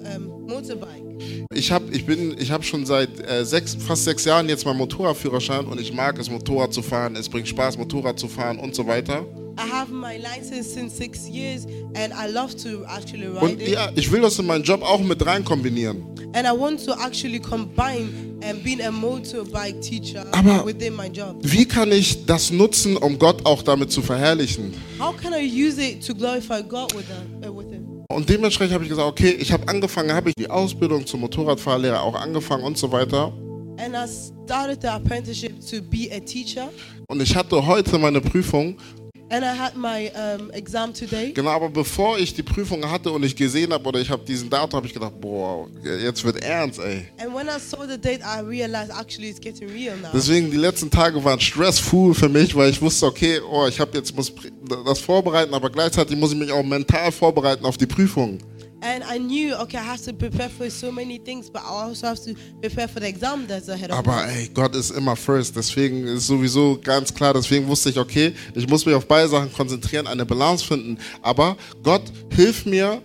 [0.48, 1.48] motorbike.
[1.54, 4.78] Ich habe ich bin, ich hab schon seit äh, sechs, fast sechs Jahren jetzt meinen
[4.78, 7.16] Motorradführerschein und ich mag es, Motorrad zu fahren.
[7.16, 9.26] Es bringt Spaß, Motorrad zu fahren und so weiter.
[9.58, 13.90] I have my license since six years and I love to actually ride Und ja,
[13.96, 16.04] ich will das in meinen Job auch mit rein kombinieren.
[16.34, 18.10] And I want to actually combine
[18.42, 21.36] um, being a motorbike teacher Aber- within my job.
[21.42, 24.74] Wie kann ich das nutzen, um Gott auch damit zu verherrlichen?
[24.98, 27.50] How can I use it to glorify God with, that?
[28.12, 32.02] Und dementsprechend habe ich gesagt, okay, ich habe angefangen, habe ich die Ausbildung zum Motorradfahrlehrer
[32.02, 33.32] auch angefangen und so weiter.
[33.78, 34.10] And I
[34.46, 36.70] started the apprenticeship to be a teacher.
[37.08, 38.78] Und ich hatte heute meine Prüfung.
[39.32, 41.32] And I had my um, exam today.
[41.34, 44.50] Genau, aber bevor ich die Prüfung hatte und ich gesehen habe oder ich habe diesen
[44.50, 47.06] Datum, habe ich gedacht, boah, jetzt wird ernst, ey.
[47.20, 50.10] And when I saw the date, I realized actually it's getting real now.
[50.14, 53.96] Deswegen die letzten Tage waren stressful für mich, weil ich wusste, okay, oh, ich habe
[53.98, 54.34] jetzt muss
[54.86, 58.40] das vorbereiten, aber gleichzeitig muss ich mich auch mental vorbereiten auf die Prüfung.
[58.82, 62.08] And I knew, okay, I have to prepare for so many things, but I also
[62.08, 65.56] have to prepare for the exam that's ahead of Aber ey, Gott ist immer first.
[65.56, 69.52] Deswegen ist sowieso ganz klar, deswegen wusste ich, okay, ich muss mich auf beide Sachen
[69.52, 70.98] konzentrieren, eine Balance finden.
[71.22, 73.02] Aber Gott hilft mir,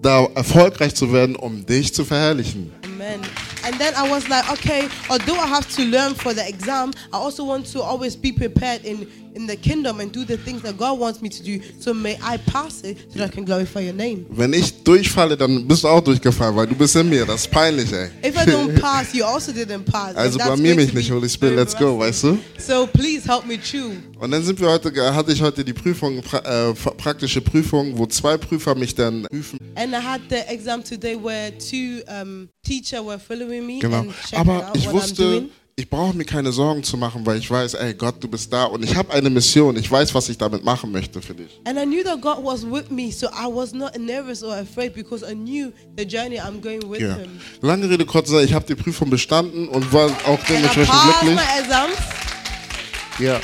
[0.00, 2.72] da erfolgreich zu werden, um dich zu verherrlichen.
[2.84, 3.20] Amen.
[3.64, 7.16] And then I was like, okay, although I have to learn for the exam, I
[7.16, 9.06] also want to always be prepared in,
[9.38, 11.60] in the kingdom and do the things that God wants me to do.
[11.78, 14.26] So may I pass it so that I can glorify your name.
[14.30, 17.24] Wenn ich durchfalle, dann bist du auch durchgefallen, weil du bist in mir.
[17.24, 18.08] Das ist peinlich, ey.
[18.24, 20.16] If I don't pass, you also didn't pass.
[20.16, 22.38] Also blamier mich nicht, Holy Spirit, let's go, weißt du?
[22.58, 23.92] So please help me chew.
[24.18, 28.36] Und dann sind wir heute, hatte ich heute die Prüfung, äh, praktische Prüfung, wo zwei
[28.36, 29.58] Prüfer mich dann prüfen.
[29.76, 33.98] And I had the exam today where two um, teachers were following me Genau.
[33.98, 35.50] and checking Aber out ich what I'm wusste, doing.
[35.78, 38.64] Ich brauche mir keine Sorgen zu machen, weil ich weiß, ey Gott, du bist da
[38.64, 39.76] und ich habe eine Mission.
[39.76, 41.60] Ich weiß, was ich damit machen möchte für dich.
[41.64, 44.92] And I knew that God was with me, so I was not nervous or afraid
[44.92, 47.14] because I knew the journey I'm going with Ja.
[47.14, 47.30] Him.
[47.60, 51.40] Lange Rede, kurzer, ich habe die Prüfung bestanden und war auch dementsprechend glücklich.
[53.20, 53.40] Ja.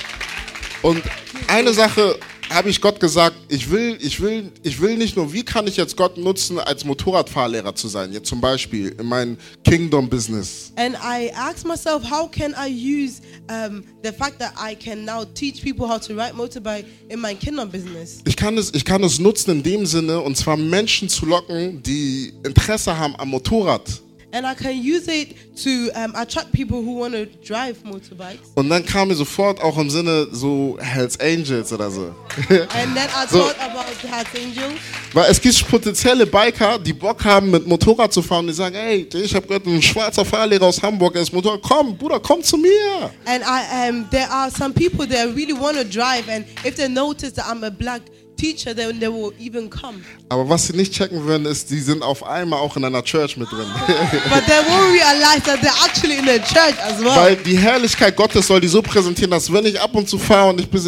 [0.83, 1.05] Und
[1.47, 2.19] eine Sache
[2.55, 5.77] habe ich Gott gesagt, ich will, ich will, ich will nicht nur, wie kann ich
[5.77, 10.73] jetzt Gott nutzen, als Motorradfahrlehrer zu sein, jetzt zum Beispiel in meinem Kingdom-Business.
[10.77, 15.25] And I asked myself, how can I use um, the fact that I can now
[15.25, 18.21] teach people how to ride motorbike in my kingdom business?
[18.25, 21.83] Ich kann, es, ich kann es nutzen in dem Sinne, und zwar Menschen zu locken,
[21.83, 24.04] die Interesse haben am Motorrad.
[24.35, 28.51] And I can use it to um, attract people who want to drive motorbikes.
[28.57, 32.15] Und dann kam mir sofort auch im Sinne so Hells Angels oder so.
[32.49, 34.81] And then I So- thought about Heart Angels.
[35.13, 39.09] Weil es gibt potenzielle Biker, die Bock haben, mit Motorrad zu fahren, die sagen, ey,
[39.15, 42.57] ich habe gehört, ein schwarzer Fahrlehrer aus Hamburg, er ist Motorrad, komm, Bruder, komm zu
[42.57, 43.11] mir.
[43.25, 46.89] And I um, there are some people that really want to drive, and if they
[46.89, 48.03] notice that I'm a black
[48.37, 50.05] teacher, then they will even come.
[50.29, 53.37] Aber was sie nicht checken würden, ist, die sind auf einmal auch in einer Church
[53.37, 53.67] mit drin.
[54.31, 57.17] But they won't realize that they're actually in a church as well.
[57.17, 60.51] Weil die Herrlichkeit Gottes soll die so präsentieren, dass wenn ich ab und zu fahre
[60.51, 60.81] und ich bin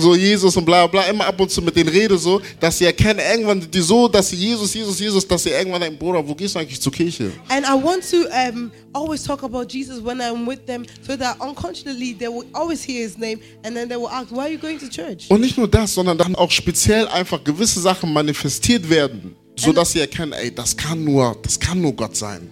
[0.00, 2.84] so Jesus und bla bla, immer ab und zu mit denen rede so, dass sie
[2.84, 6.34] erkennen, irgendwann die so, dass sie Jesus, Jesus, Jesus, dass sie irgendwann denken, Bruder, wo
[6.34, 7.32] gehst du eigentlich zur Kirche?
[7.48, 11.40] And I want to um, always talk about Jesus when I'm with them, so that
[11.40, 14.58] unconsciously they will always hear His name, and then they will ask, "Why are you
[14.58, 16.75] going to church?" Und nicht nur das, sondern dann auch speziell
[17.12, 21.92] einfach gewisse Sachen manifestiert werden, sodass sie erkennen, ey, das kann nur, das kann nur
[21.92, 22.50] Gott sein.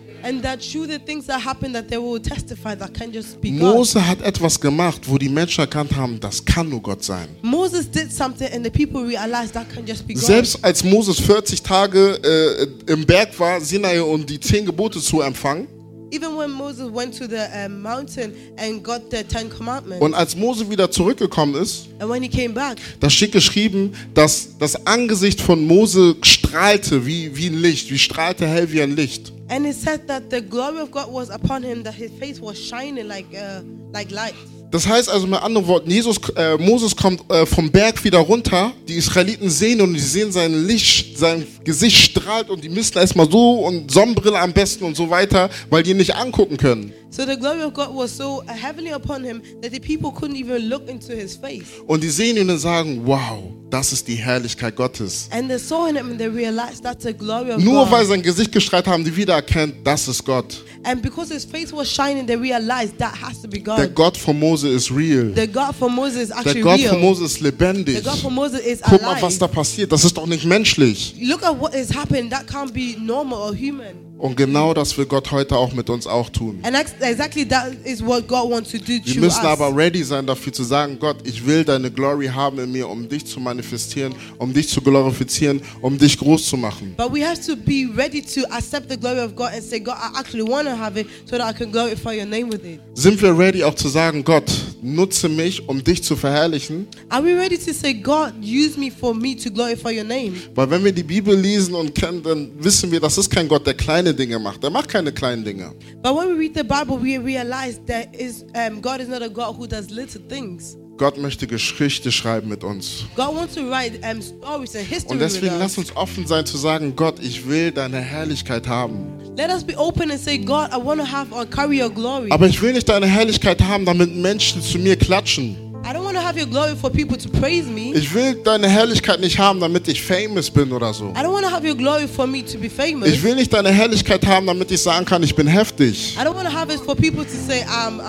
[3.52, 7.28] Mose hat etwas gemacht, wo die Menschen erkannt haben, das kann nur Gott sein.
[7.42, 10.22] Moses did something, and the people realized that can just be God.
[10.22, 15.20] Selbst als Moses 40 Tage äh, im Berg war, Sinai, um die zehn Gebote zu
[15.20, 15.68] empfangen,
[16.14, 20.70] Even when Moses went to the mountain and got the Ten Commandments, und als Mose
[20.70, 25.66] wieder zurückgekommen ist, and when he came back, da steht geschrieben, dass das Angesicht von
[25.66, 29.32] Mose strahlte wie, wie ein Licht, wie strahlte hell wie ein Licht.
[29.48, 32.56] and it said that the glory of God was upon him, that his face was
[32.58, 33.60] shining like uh,
[33.92, 34.34] like light.
[34.70, 38.72] Das heißt also mit anderen Worten, Jesus, äh, Moses kommt äh, vom Berg wieder runter,
[38.88, 43.30] die Israeliten sehen und die sehen sein Licht, sein Gesicht strahlt und die müssen erstmal
[43.30, 46.92] so und Sonnenbrille am besten und so weiter, weil die ihn nicht angucken können.
[47.14, 50.68] So the glory of God was so heavily upon him that the people couldn't even
[50.68, 51.66] look into his face.
[51.86, 55.28] Und die sehen ihn und sagen, wow, das ist die Herrlichkeit Gottes.
[55.30, 57.92] And they saw him and they realized that's the glory of Nur God.
[57.92, 60.64] weil sein Gesicht gestrahlt haben, die wiedererkennt, das ist Gott.
[60.82, 63.94] and because his face was shining, they realized that has to be Der God.
[63.94, 65.32] Gott von Mose ist real.
[65.36, 66.88] The God for Moses is Der actually Gott real.
[66.94, 67.96] von Mose ist lebendig.
[67.98, 69.38] the God for Moses is Guck mal, was alive.
[69.38, 69.92] da passiert.
[69.92, 71.14] Das ist doch nicht menschlich.
[71.22, 72.28] Look at what is happening.
[72.28, 74.03] That can't be normal or human.
[74.16, 76.60] Und genau das will Gott heute auch mit uns auch tun.
[76.62, 79.44] And that's exactly that is what God wants to do Wir müssen us.
[79.44, 83.08] aber ready sein dafür zu sagen, Gott, ich will deine Glory haben in mir, um
[83.08, 86.94] dich zu manifestieren, um dich zu glorifizieren, um dich groß zu machen.
[86.96, 89.96] But we have to be ready to accept the glory of God and say, God,
[89.96, 92.80] I actually want to have it so that I can glorify your name with it.
[92.94, 94.44] Sind wir ready auch zu sagen, Gott,
[94.84, 96.86] nutze mich, um dich zu verherrlichen?
[97.08, 100.34] Are we ready to say, God, use me for me to glorify your name?
[100.54, 103.66] Weil wenn wir die Bibel lesen und kennen, dann wissen wir, das ist kein Gott,
[103.66, 104.62] der kleine Dinge macht.
[104.62, 105.72] Der macht keine kleinen Dinge.
[106.02, 109.28] But when we read the Bible, we realize that is um, God is not a
[109.28, 110.76] God who does little things.
[110.96, 113.04] Gott möchte Geschichte schreiben mit uns.
[113.16, 116.56] God wants to write um, stories and history Und deswegen lass uns offen sein zu
[116.56, 119.06] sagen, Gott, ich will deine Herrlichkeit haben.
[119.36, 122.30] Let us be open and say, God, I want to have or carry your glory.
[122.30, 125.56] Aber ich will nicht deine Herrlichkeit haben, damit Menschen zu mir klatschen.
[125.84, 127.92] I don't want to have your glory for people to praise me.
[127.92, 131.10] Ich will deine Herrlichkeit nicht haben, damit ich famous bin oder so.
[131.10, 133.08] I don't want to have your glory for me to be famous.
[133.08, 136.16] Ich will nicht deine Herrlichkeit haben, damit ich sagen kann, ich bin heftig.
[136.16, 138.00] I don't want to have it for people to say I'm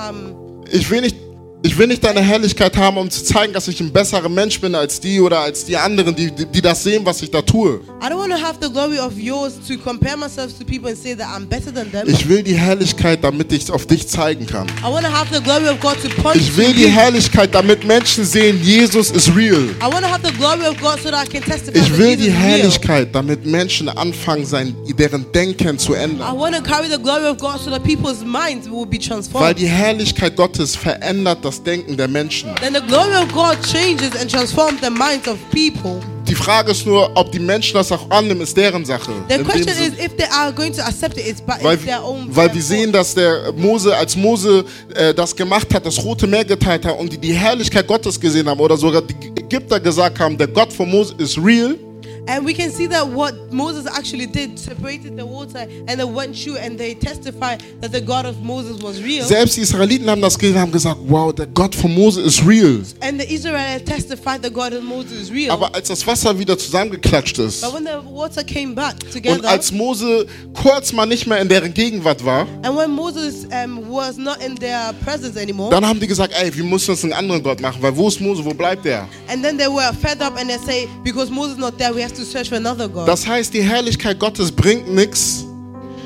[0.71, 1.15] Ich will nicht,
[1.66, 4.76] ich will nicht deine Herrlichkeit haben, um zu zeigen, dass ich ein besserer Mensch bin
[4.76, 7.80] als die oder als die anderen, die, die, die das sehen, was ich da tue.
[12.05, 14.68] Ich will die Herrlichkeit, damit ich auf dich zeigen kann.
[16.36, 16.86] Ich will die.
[16.86, 19.70] Herrlichkeit, damit Menschen sehen, Jesus ist real.
[21.74, 22.32] Ich will die.
[22.32, 26.38] Herrlichkeit, damit Menschen anfangen, sein, deren Denken zu ändern.
[29.34, 32.53] Weil die Herrlichkeit Gottes verändert das Denken der Menschen.
[32.62, 35.99] Then the glory of God changes and transforms the minds of people.
[36.28, 39.12] Die Frage ist nur, ob die Menschen das auch annehmen, ist deren Sache.
[39.30, 39.93] The In dem question Sinn.
[39.93, 42.28] is if they are going to accept it, it's, by, weil, it's their own.
[42.36, 46.43] weil wir sehen, dass der Mose, als Mose äh, das gemacht hat, das Rote Meer
[46.43, 50.36] geteilt hat und die die Herrlichkeit Gottes gesehen haben oder sogar die Ägypter gesagt haben,
[50.36, 51.76] der Gott von Mose ist real,
[52.28, 56.36] And we can see that what Moses actually did separated the water and they went
[56.36, 59.26] through and they testified that the God of Moses was real.
[59.26, 62.82] selbst die Israeliten haben das gesehen, haben gesagt, wow, der Gott von Mose ist real.
[63.01, 65.51] And the Israelites testified that God of Moses is real.
[65.51, 69.47] Aber als das Wasser wieder zusammengeklatscht ist but when the water came back und together,
[69.49, 74.17] als Mose kurz mal nicht mehr in deren Gegenwart war, and when Moses um, was
[74.17, 77.43] not in their presence anymore, dann haben die gesagt, ey, wir müssen uns einen anderen
[77.43, 79.07] Gott machen, weil wo ist Mose, wo bleibt der?
[79.28, 82.14] and then they were fed up and they say, because Moses not there, we have
[83.05, 85.45] Das heißt, die Herrlichkeit Gottes bringt nichts,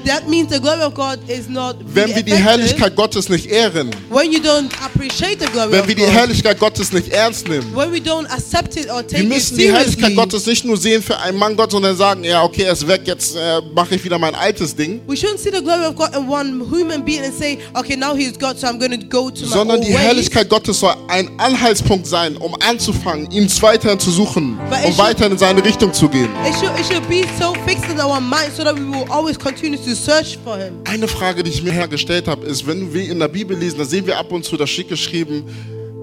[0.05, 3.91] that means the glory of God is not wenn wir die Herrlichkeit Gottes nicht ehren,
[4.09, 6.03] when you don't appreciate the glory wenn wir die.
[6.03, 7.75] Herrlichkeit Gottes nicht ernst nehmen.
[7.75, 10.15] when we don't accept it or take Wir it müssen die Herrlichkeit.
[10.15, 12.87] Gottes nicht nur sehen für einen Mann Gottes und dann sagen, ja, okay, er ist
[12.87, 15.01] weg, jetzt äh, mache ich wieder mein altes Ding.
[15.07, 18.15] We shouldn't see the glory of God in one human being and say, okay, now
[18.15, 19.97] he's God, so I'm going to go to my Sondern die.
[19.97, 25.33] Herrlichkeit Gottes soll ein Anhaltspunkt sein, um anzufangen, ihn weiterhin zu suchen, But um weiterhin
[25.33, 26.29] in seine Richtung zu gehen.
[26.47, 29.37] It should, it should be so fixed in our mind so that we will always
[29.37, 30.81] continue to search for him.
[30.85, 33.85] Eine Frage, die ich mir hergestellt habe, ist, wenn wir in der Bibel lesen, da
[33.85, 35.43] sehen wir ab und zu das schick geschrieben,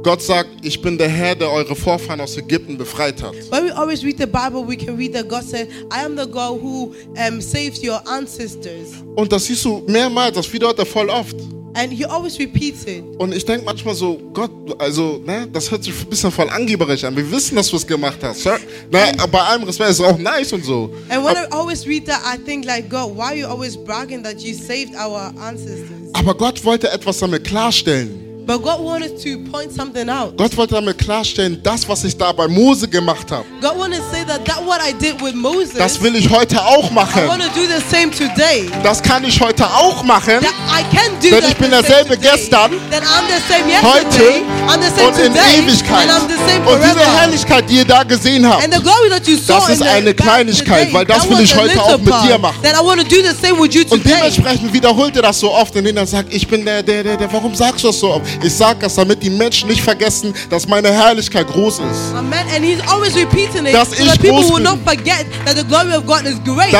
[0.02, 3.34] Gott sagt, ich bin der Herr, der eure Vorfahren aus Ägypten befreit hat.
[3.50, 6.30] When we always read the Bible, we can read that God said, I am the
[6.30, 9.02] God who um, saves your ancestors.
[9.16, 11.34] Und das siehst du mehrmals, das wiederholt er voll oft.
[11.78, 13.04] And he always repeats it.
[13.18, 17.04] Und ich denke manchmal so, Gott, also, ne, das hört sich ein bisschen voll angeberisch
[17.04, 17.14] an.
[17.14, 18.44] Wir wissen, dass du es gemacht hast.
[18.44, 18.56] Ja?
[18.90, 20.90] Ne, bei allem Respekt ist es auch nice und so.
[21.10, 23.76] And when Ab- I always read that, I think like, God, why are you always
[23.76, 25.90] bragging that you saved our ancestors?
[26.14, 28.25] Aber Gott wollte etwas damit klarstellen.
[28.46, 30.36] But God wanted to point something out.
[30.36, 34.04] Gott wollte damit klarstellen, das, was ich da bei Mose gemacht habe, God wanted to
[34.12, 37.26] say that that what I did with Moses, das will ich heute auch I machen.
[37.26, 38.70] want to do the same today.
[38.84, 40.40] Das kann ich heute auch machen.
[40.40, 42.30] That I can do Denn that ich bin the same derselbe today.
[42.36, 44.44] gestern, That I'm the same heute.
[44.68, 45.58] I'm the same und in today.
[45.58, 46.08] Ewigkeit.
[46.08, 47.18] And I'm the same Und diese forever.
[47.20, 49.86] Herrlichkeit, die ihr da gesehen habt, And the glory that you saw Das ist in
[49.86, 51.98] the eine back Kleinigkeit, today, weil das that will was ich a heute little auch
[51.98, 52.62] mit part dir machen.
[52.62, 54.14] That I want to do the same with you Und today.
[54.14, 57.32] dementsprechend wiederholt er das so oft, indem er sagt, ich bin der, der, der, der,
[57.32, 58.22] warum sagst du das so oft?
[58.42, 62.14] Ich sag das, damit die Menschen nicht vergessen, dass meine Herrlichkeit groß ist.
[62.14, 62.44] Amen.
[62.54, 64.64] And he's always repeating it Dass so ich groß bin.
[64.64, 64.76] Dass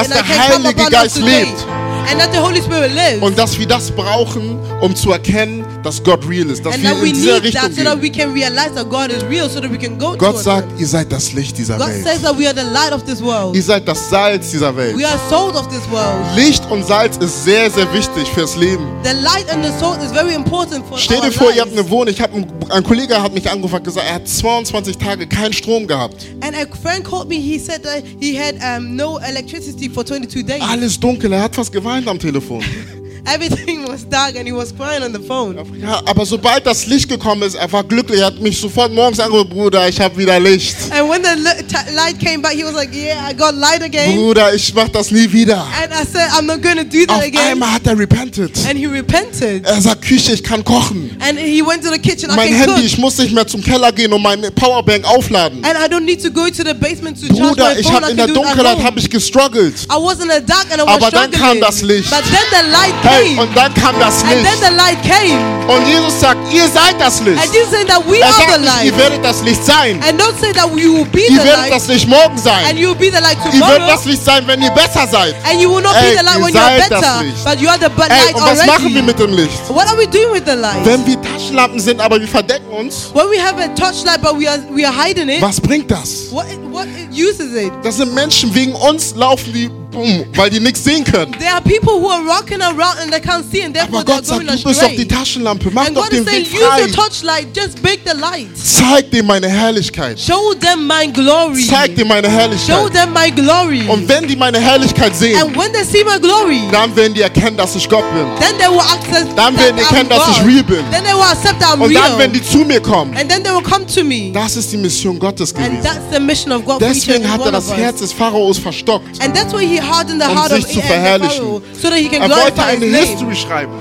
[0.08, 1.66] der Heilige Geist lebt.
[2.08, 3.20] And that the Holy Spirit lives.
[3.20, 6.64] Und dass wir das brauchen, um zu erkennen, dass Gott real ist.
[6.66, 8.02] Dass and wir that we in dieser need Richtung that so that gehen.
[8.02, 10.80] we can realize that God is real so that we can go Gott sagt, him.
[10.80, 12.22] ihr seid das Licht dieser God says Welt.
[12.22, 13.54] that we are the light of this world.
[13.54, 14.96] Ihr seid das Salz dieser Welt.
[14.98, 16.24] We are salt of this world.
[16.34, 18.84] Licht und Salz ist sehr, sehr wichtig fürs Leben.
[19.04, 21.88] The light and the salt is very important for Stell dir vor, ihr habt eine
[21.88, 22.08] Wohnung.
[22.08, 25.86] Ich hab ein, Kollege hat mich angerufen und gesagt, er hat 22 Tage keinen Strom
[25.86, 26.26] gehabt.
[26.40, 27.36] And a friend called me.
[27.36, 30.62] He said that he had um, no electricity for 22 days.
[30.62, 32.64] Alles dunkel, er hat fast geweint am Telefon.
[33.26, 35.56] Everything was dark, and he was crying on the phone.
[35.80, 38.20] Ja, aber sobald das Licht gekommen ist, er war glücklich.
[38.20, 40.76] Er hat mich sofort morgens angerufen, Bruder, ich habe wieder Licht.
[40.92, 41.55] And when the
[41.94, 45.10] light came back, he was like, "Yeah, I got light again." Bruder, ich mach das
[45.10, 45.56] nie wieder.
[45.82, 48.52] And I said, "I'm not going to do that Auf again." einmal hat er repented.
[48.68, 49.64] And he repented.
[49.66, 51.16] Er sagt, Küche, ich kann kochen.
[51.20, 52.30] And he went to the kitchen.
[52.30, 52.84] I Mein can Handy, cook.
[52.84, 55.64] ich muss nicht mehr zum Keller gehen und meine Powerbank aufladen.
[55.64, 57.94] And I don't need to go to the basement to charge Bruder, my ich phone.
[57.96, 59.74] habe I in der Dunkelheit habe ich gestruggelt.
[59.90, 61.40] I was in the dark and I was Aber dann struggling.
[61.40, 62.10] kam das Licht.
[62.10, 63.40] But then the light Hey, came.
[63.42, 64.64] und dann kam das and then Licht.
[64.68, 65.38] the light came.
[65.68, 67.42] Und Jesus sagt, ihr seid das Licht.
[67.42, 68.84] And Jesus said that we Er are the nicht, light.
[68.86, 70.00] ihr werdet das Licht sein.
[70.02, 71.80] And don't say that you will be Ihr the werdet light.
[71.80, 72.76] das Licht morgen And sein.
[72.76, 73.86] you will be the light Ihr werdet tomorrow.
[73.92, 75.34] das Licht sein, wenn ihr besser seid.
[75.44, 77.24] And you will not Ey, be the light when you are seid das better.
[77.44, 78.66] But you are the but Ey, light und was already.
[78.70, 79.68] machen wir mit dem Licht?
[79.68, 80.84] What are we doing with the light?
[80.84, 84.48] Wenn wir Taschenlampen sind, aber wir verdecken uns, when we have a torchlight but we
[84.48, 86.30] are we are hiding it, was bringt das?
[86.30, 87.72] what what uses it?
[87.82, 91.32] Das sind Menschen, wegen uns laufen die, bumm, weil die nichts sehen können.
[91.38, 94.16] There are people who are walking around and they can't see and therefore Aber they're
[94.16, 94.96] Gott sagt, going du bist doch astray.
[94.96, 95.70] die Taschenlampe.
[95.72, 96.80] Mach And doch God is den saying, Weg use frei.
[96.82, 98.48] your torchlight, just make the light.
[98.56, 100.18] Zeig dir meine Herrlichkeit.
[100.20, 101.66] Show them my glory.
[101.66, 102.92] Zeig dir meine Show Herrlichkeit.
[102.92, 103.88] them my glory.
[103.88, 107.22] Und wenn die meine Herrlichkeit sehen, And when they see my glory, dann werden die
[107.22, 108.26] erkennen, dass ich Gott bin.
[108.40, 110.84] then they will access Dann werden die erkennen, dass ich real bin.
[110.90, 113.42] Then they will accept that I'm Und dann, wenn die zu mir kommen, and then
[113.42, 114.30] they will come to me.
[114.32, 115.82] das ist die Mission Gottes And gewesen.
[115.82, 117.72] that's the mission of God and Deswegen hat er das.
[117.72, 119.20] Herz des Pharaos verstockt.
[119.22, 121.44] And that's why he hardened the Um heart sich of zu verherrlichen.
[121.80, 122.86] So that he can Er wollte eine.
[122.86, 123.72] History schreiben.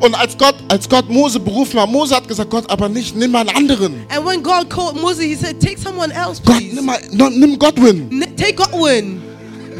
[0.00, 3.34] Und als Gott, als Gott Mose berufen hat, Mose hat gesagt, Gott, aber nicht, nimm
[3.36, 4.04] einen anderen.
[4.08, 6.74] And when God called Moses, he said, "Take someone else, Gott, please.
[6.74, 8.10] nimm, mal, nimm Godwin.
[8.10, 9.22] N- take Godwin.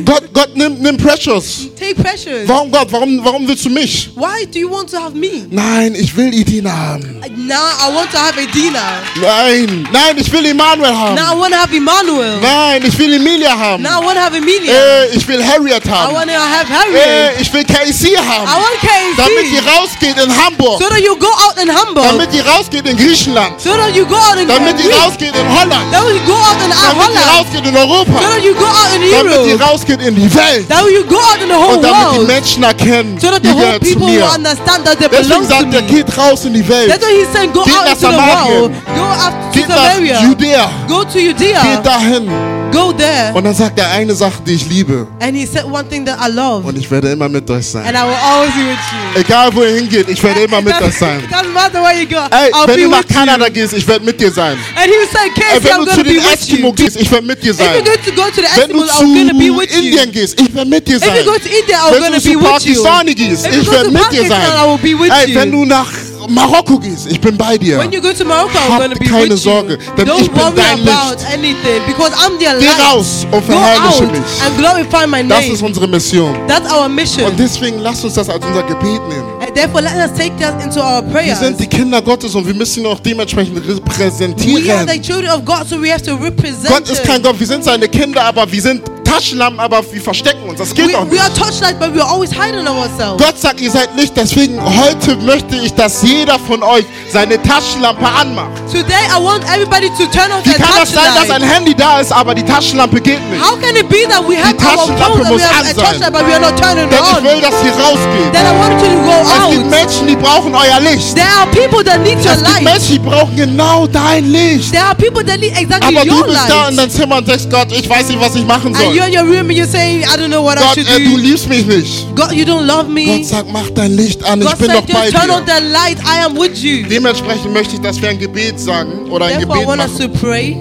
[0.05, 1.68] Gott, Gott, nimm, nimm Precious.
[1.78, 2.47] Take Precious.
[2.49, 2.90] Warum Gott?
[2.90, 4.11] Warum, warum willst du mich?
[4.14, 5.47] Why do you want to have me?
[5.51, 7.20] Nein, ich will Idina haben.
[7.47, 9.03] Now I want to have Edina.
[9.20, 11.14] Nein, nein, ich will Emmanuel haben.
[11.16, 12.40] Now I want to have Emmanuel.
[12.40, 13.82] Nein, ich will Emilia haben.
[13.82, 14.72] Now I want to have Emilia.
[14.72, 16.14] Äh, ich will Harriet I haben.
[16.14, 17.38] want to have Harriet.
[17.38, 18.47] Äh, ich will KC I haben.
[18.49, 19.68] want Damit die KC.
[19.68, 20.80] rausgeht in Hamburg.
[20.82, 22.05] So that you go out in Hamburg.
[22.05, 23.61] Damit die rausgeht in Griechenland.
[23.61, 24.97] So that you go out in Damit die Greece.
[25.05, 25.90] rausgeht in Holland.
[25.93, 27.38] That you go out in Damit die Holland.
[27.38, 28.20] rausgeht in So Europa.
[28.20, 29.59] that you go out in Damit die Europe.
[29.83, 30.68] Rausgeht in die Welt.
[30.68, 32.28] That you go out in the whole Und damit die world.
[32.28, 35.74] Menschen erkennen, So that the whole people will understand that they Deswegen belong to sagt
[35.74, 35.89] er, me.
[35.89, 36.89] geht raus in die Welt.
[36.91, 38.72] That's why he's saying, go Geht out into the world.
[38.95, 40.20] Go out to Geht Samaria.
[40.22, 40.68] Judäa.
[40.89, 41.80] Go to Geht Judea.
[41.83, 42.61] dahin.
[42.72, 43.32] Go there.
[43.34, 45.06] Und dann sagt er eine Sache, die ich liebe.
[45.20, 46.66] And he said one thing that I love.
[46.66, 47.84] Und ich werde immer mit euch sein.
[47.86, 48.78] And I will always be with
[49.14, 49.20] you.
[49.20, 51.20] Egal wo ihr hingeht, ich werde immer It mit euch sein.
[51.20, 52.16] It doesn't matter where you go.
[52.30, 53.14] Ey, I'll wenn be du nach with you.
[53.16, 54.58] Kanada gehst, ich werde mit dir sein.
[54.76, 57.26] And he said, Ey, Casey, wenn I'm du going zu den Eskimo gehst, ich werde
[57.26, 57.66] mit dir If sein.
[57.74, 59.82] you're going to go to the Wenn du I'm be with you.
[59.82, 61.16] Indien gehst, ich werde mit dir If sein.
[61.16, 62.38] you go to India, I'm Wenn du zu.
[62.38, 64.40] Pakistani gehst, ich go werde mit dir sein.
[64.40, 65.88] Pakistan, I will be with Ey, wenn du nach
[66.28, 67.78] Marokko gehst, ich bin bei dir.
[67.78, 69.78] When you go to Morocco, I'm Hab going to be keine with Sorge, you.
[69.96, 71.26] denn ich Don't bin worry dein about Licht.
[71.32, 72.80] anything because I'm their Geh light.
[72.94, 74.20] raus und Go verherrliche out mich.
[74.44, 75.52] and glorify my Das name.
[75.54, 76.36] ist unsere Mission.
[76.48, 77.24] That's our mission.
[77.24, 79.24] Und deswegen lass uns das als unser Gebet nehmen.
[79.40, 81.40] And therefore, let us take that into our Wir prayers.
[81.40, 84.88] sind die Kinder Gottes und wir müssen ihn auch dementsprechend We are repräsentieren.
[84.88, 87.06] the children of God, so we have to represent Gott ist Him.
[87.10, 88.82] kein Gott, wir sind seine Kinder, aber wir sind
[89.14, 90.58] Taschenlampen, aber wir verstecken uns.
[90.58, 91.22] Das geht We, doch we nicht.
[91.22, 93.22] are but we are always hiding ourselves.
[93.22, 98.06] Gott sagt, ihr seid Licht, deswegen heute möchte ich, dass jeder von euch seine Taschenlampe
[98.06, 98.50] anmacht.
[98.70, 101.42] Today, I want everybody to turn on Wie kann das sein, dass ein.
[101.42, 103.42] Handy da ist, aber die Taschenlampe geht nicht?
[103.42, 105.76] How can it be that we have Die Taschenlampe we muss an sein.
[105.76, 108.32] touchlight, but we are not turning it Denn ich will, dass ihr rausgeht.
[108.32, 109.70] Then I want you to go Es gibt.
[109.70, 111.14] Menschen, die brauchen euer Licht.
[111.14, 112.62] There are people that need your Es gibt.
[112.62, 114.72] Menschen, die brauchen genau dein Licht.
[114.72, 116.78] There are people that need exactly Aber du your bist da in light.
[116.78, 118.94] dein Zimmer und denkst, Gott, ich weiß nicht, was ich machen soll.
[119.09, 120.98] You're in your room and you're saying, I don't know what I Gott, should äh,
[120.98, 121.16] du do.
[121.16, 122.14] liebst mich nicht.
[122.14, 123.07] God, you don't love me.
[123.07, 125.55] Gott sagt, mach dein Licht an, ich God bin said, doch bei turn on dir.
[125.57, 125.98] the light.
[126.05, 126.86] I am with you.
[126.88, 129.98] Dementsprechend möchte ich, dass wir ein Gebet sagen oder ein Therefore, I Gebet want us
[129.98, 130.12] machen.
[130.12, 130.53] to pray.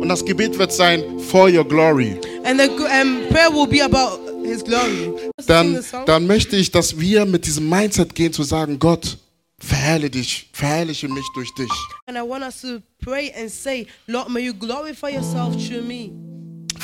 [0.00, 2.16] Und das Gebet wird sein, for your glory.
[2.44, 5.12] And the um, prayer will be about His glory.
[5.46, 9.16] Dann, dann möchte ich, dass wir mit diesem Mindset gehen, zu sagen, Gott,
[9.58, 11.70] verherrliche dich, verherrliche mich durch dich.
[12.06, 16.12] And I want us to pray and say, Lord, may you glorify yourself through me.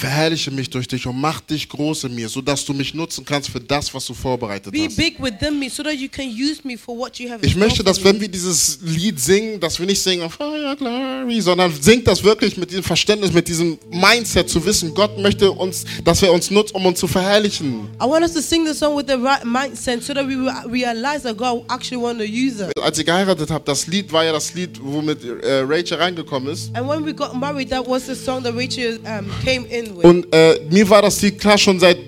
[0.02, 3.48] Verherrliche mich durch dich und mach dich groß in mir, sodass du mich nutzen kannst
[3.50, 4.96] für das, was du vorbereitet Be hast.
[4.96, 7.54] big within me so that you can use me for what you have in Ich
[7.54, 12.08] möchte, dass wenn wir dieses Lied singen, dass wir nicht singen your glory, sondern singt
[12.08, 16.32] das wirklich mit diesem Verständnis, mit diesem Mindset zu wissen, Gott möchte uns, dass er
[16.32, 17.88] uns nutzt, um uns zu verherrlichen.
[18.00, 20.50] I want us to sing the song with the right mindset so that we will
[20.68, 22.72] realize that God actually want to use us.
[22.82, 26.74] Als ich geheiratet habe, das Lied war ja das Lied, womit äh, Rachel reingekommen ist.
[26.74, 29.91] And when we got married, that was the song that Rachel um, came in.
[30.02, 31.98] Und äh, mir war das Lied klar schon seit,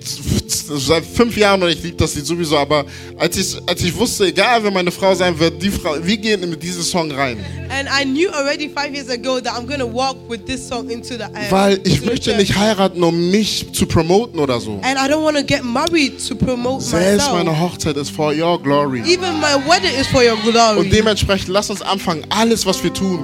[0.48, 2.84] seit fünf Jahren und ich liebe das Lied sowieso, aber
[3.18, 6.48] als ich, als ich wusste, egal wer meine Frau sein wird, die Frau, wir gehen
[6.48, 7.38] mit diesem Song rein.
[7.70, 10.88] And I knew already five years ago that I'm going to walk with this song
[10.90, 14.80] into the Weil ich möchte nicht heiraten, um mich zu promoten oder so.
[14.82, 18.60] And I don't want to get married to promote Selbst meine Hochzeit ist for your
[18.62, 19.00] glory.
[19.00, 20.88] Even my wedding is for your Und glory.
[20.88, 23.20] dementsprechend lass uns anfangen, alles was wir tun,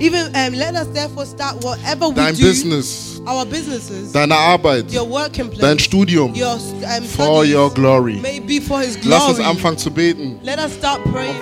[0.00, 4.92] Even um, let us therefore start whatever we dein do, Business, our businesses, deine Arbeit,
[4.92, 8.16] your working place, dein Studium, your um, for your glory.
[8.20, 9.50] may be for His Lass uns glory.
[9.50, 10.38] anfangen zu beten.
[10.42, 11.40] Let us start praying.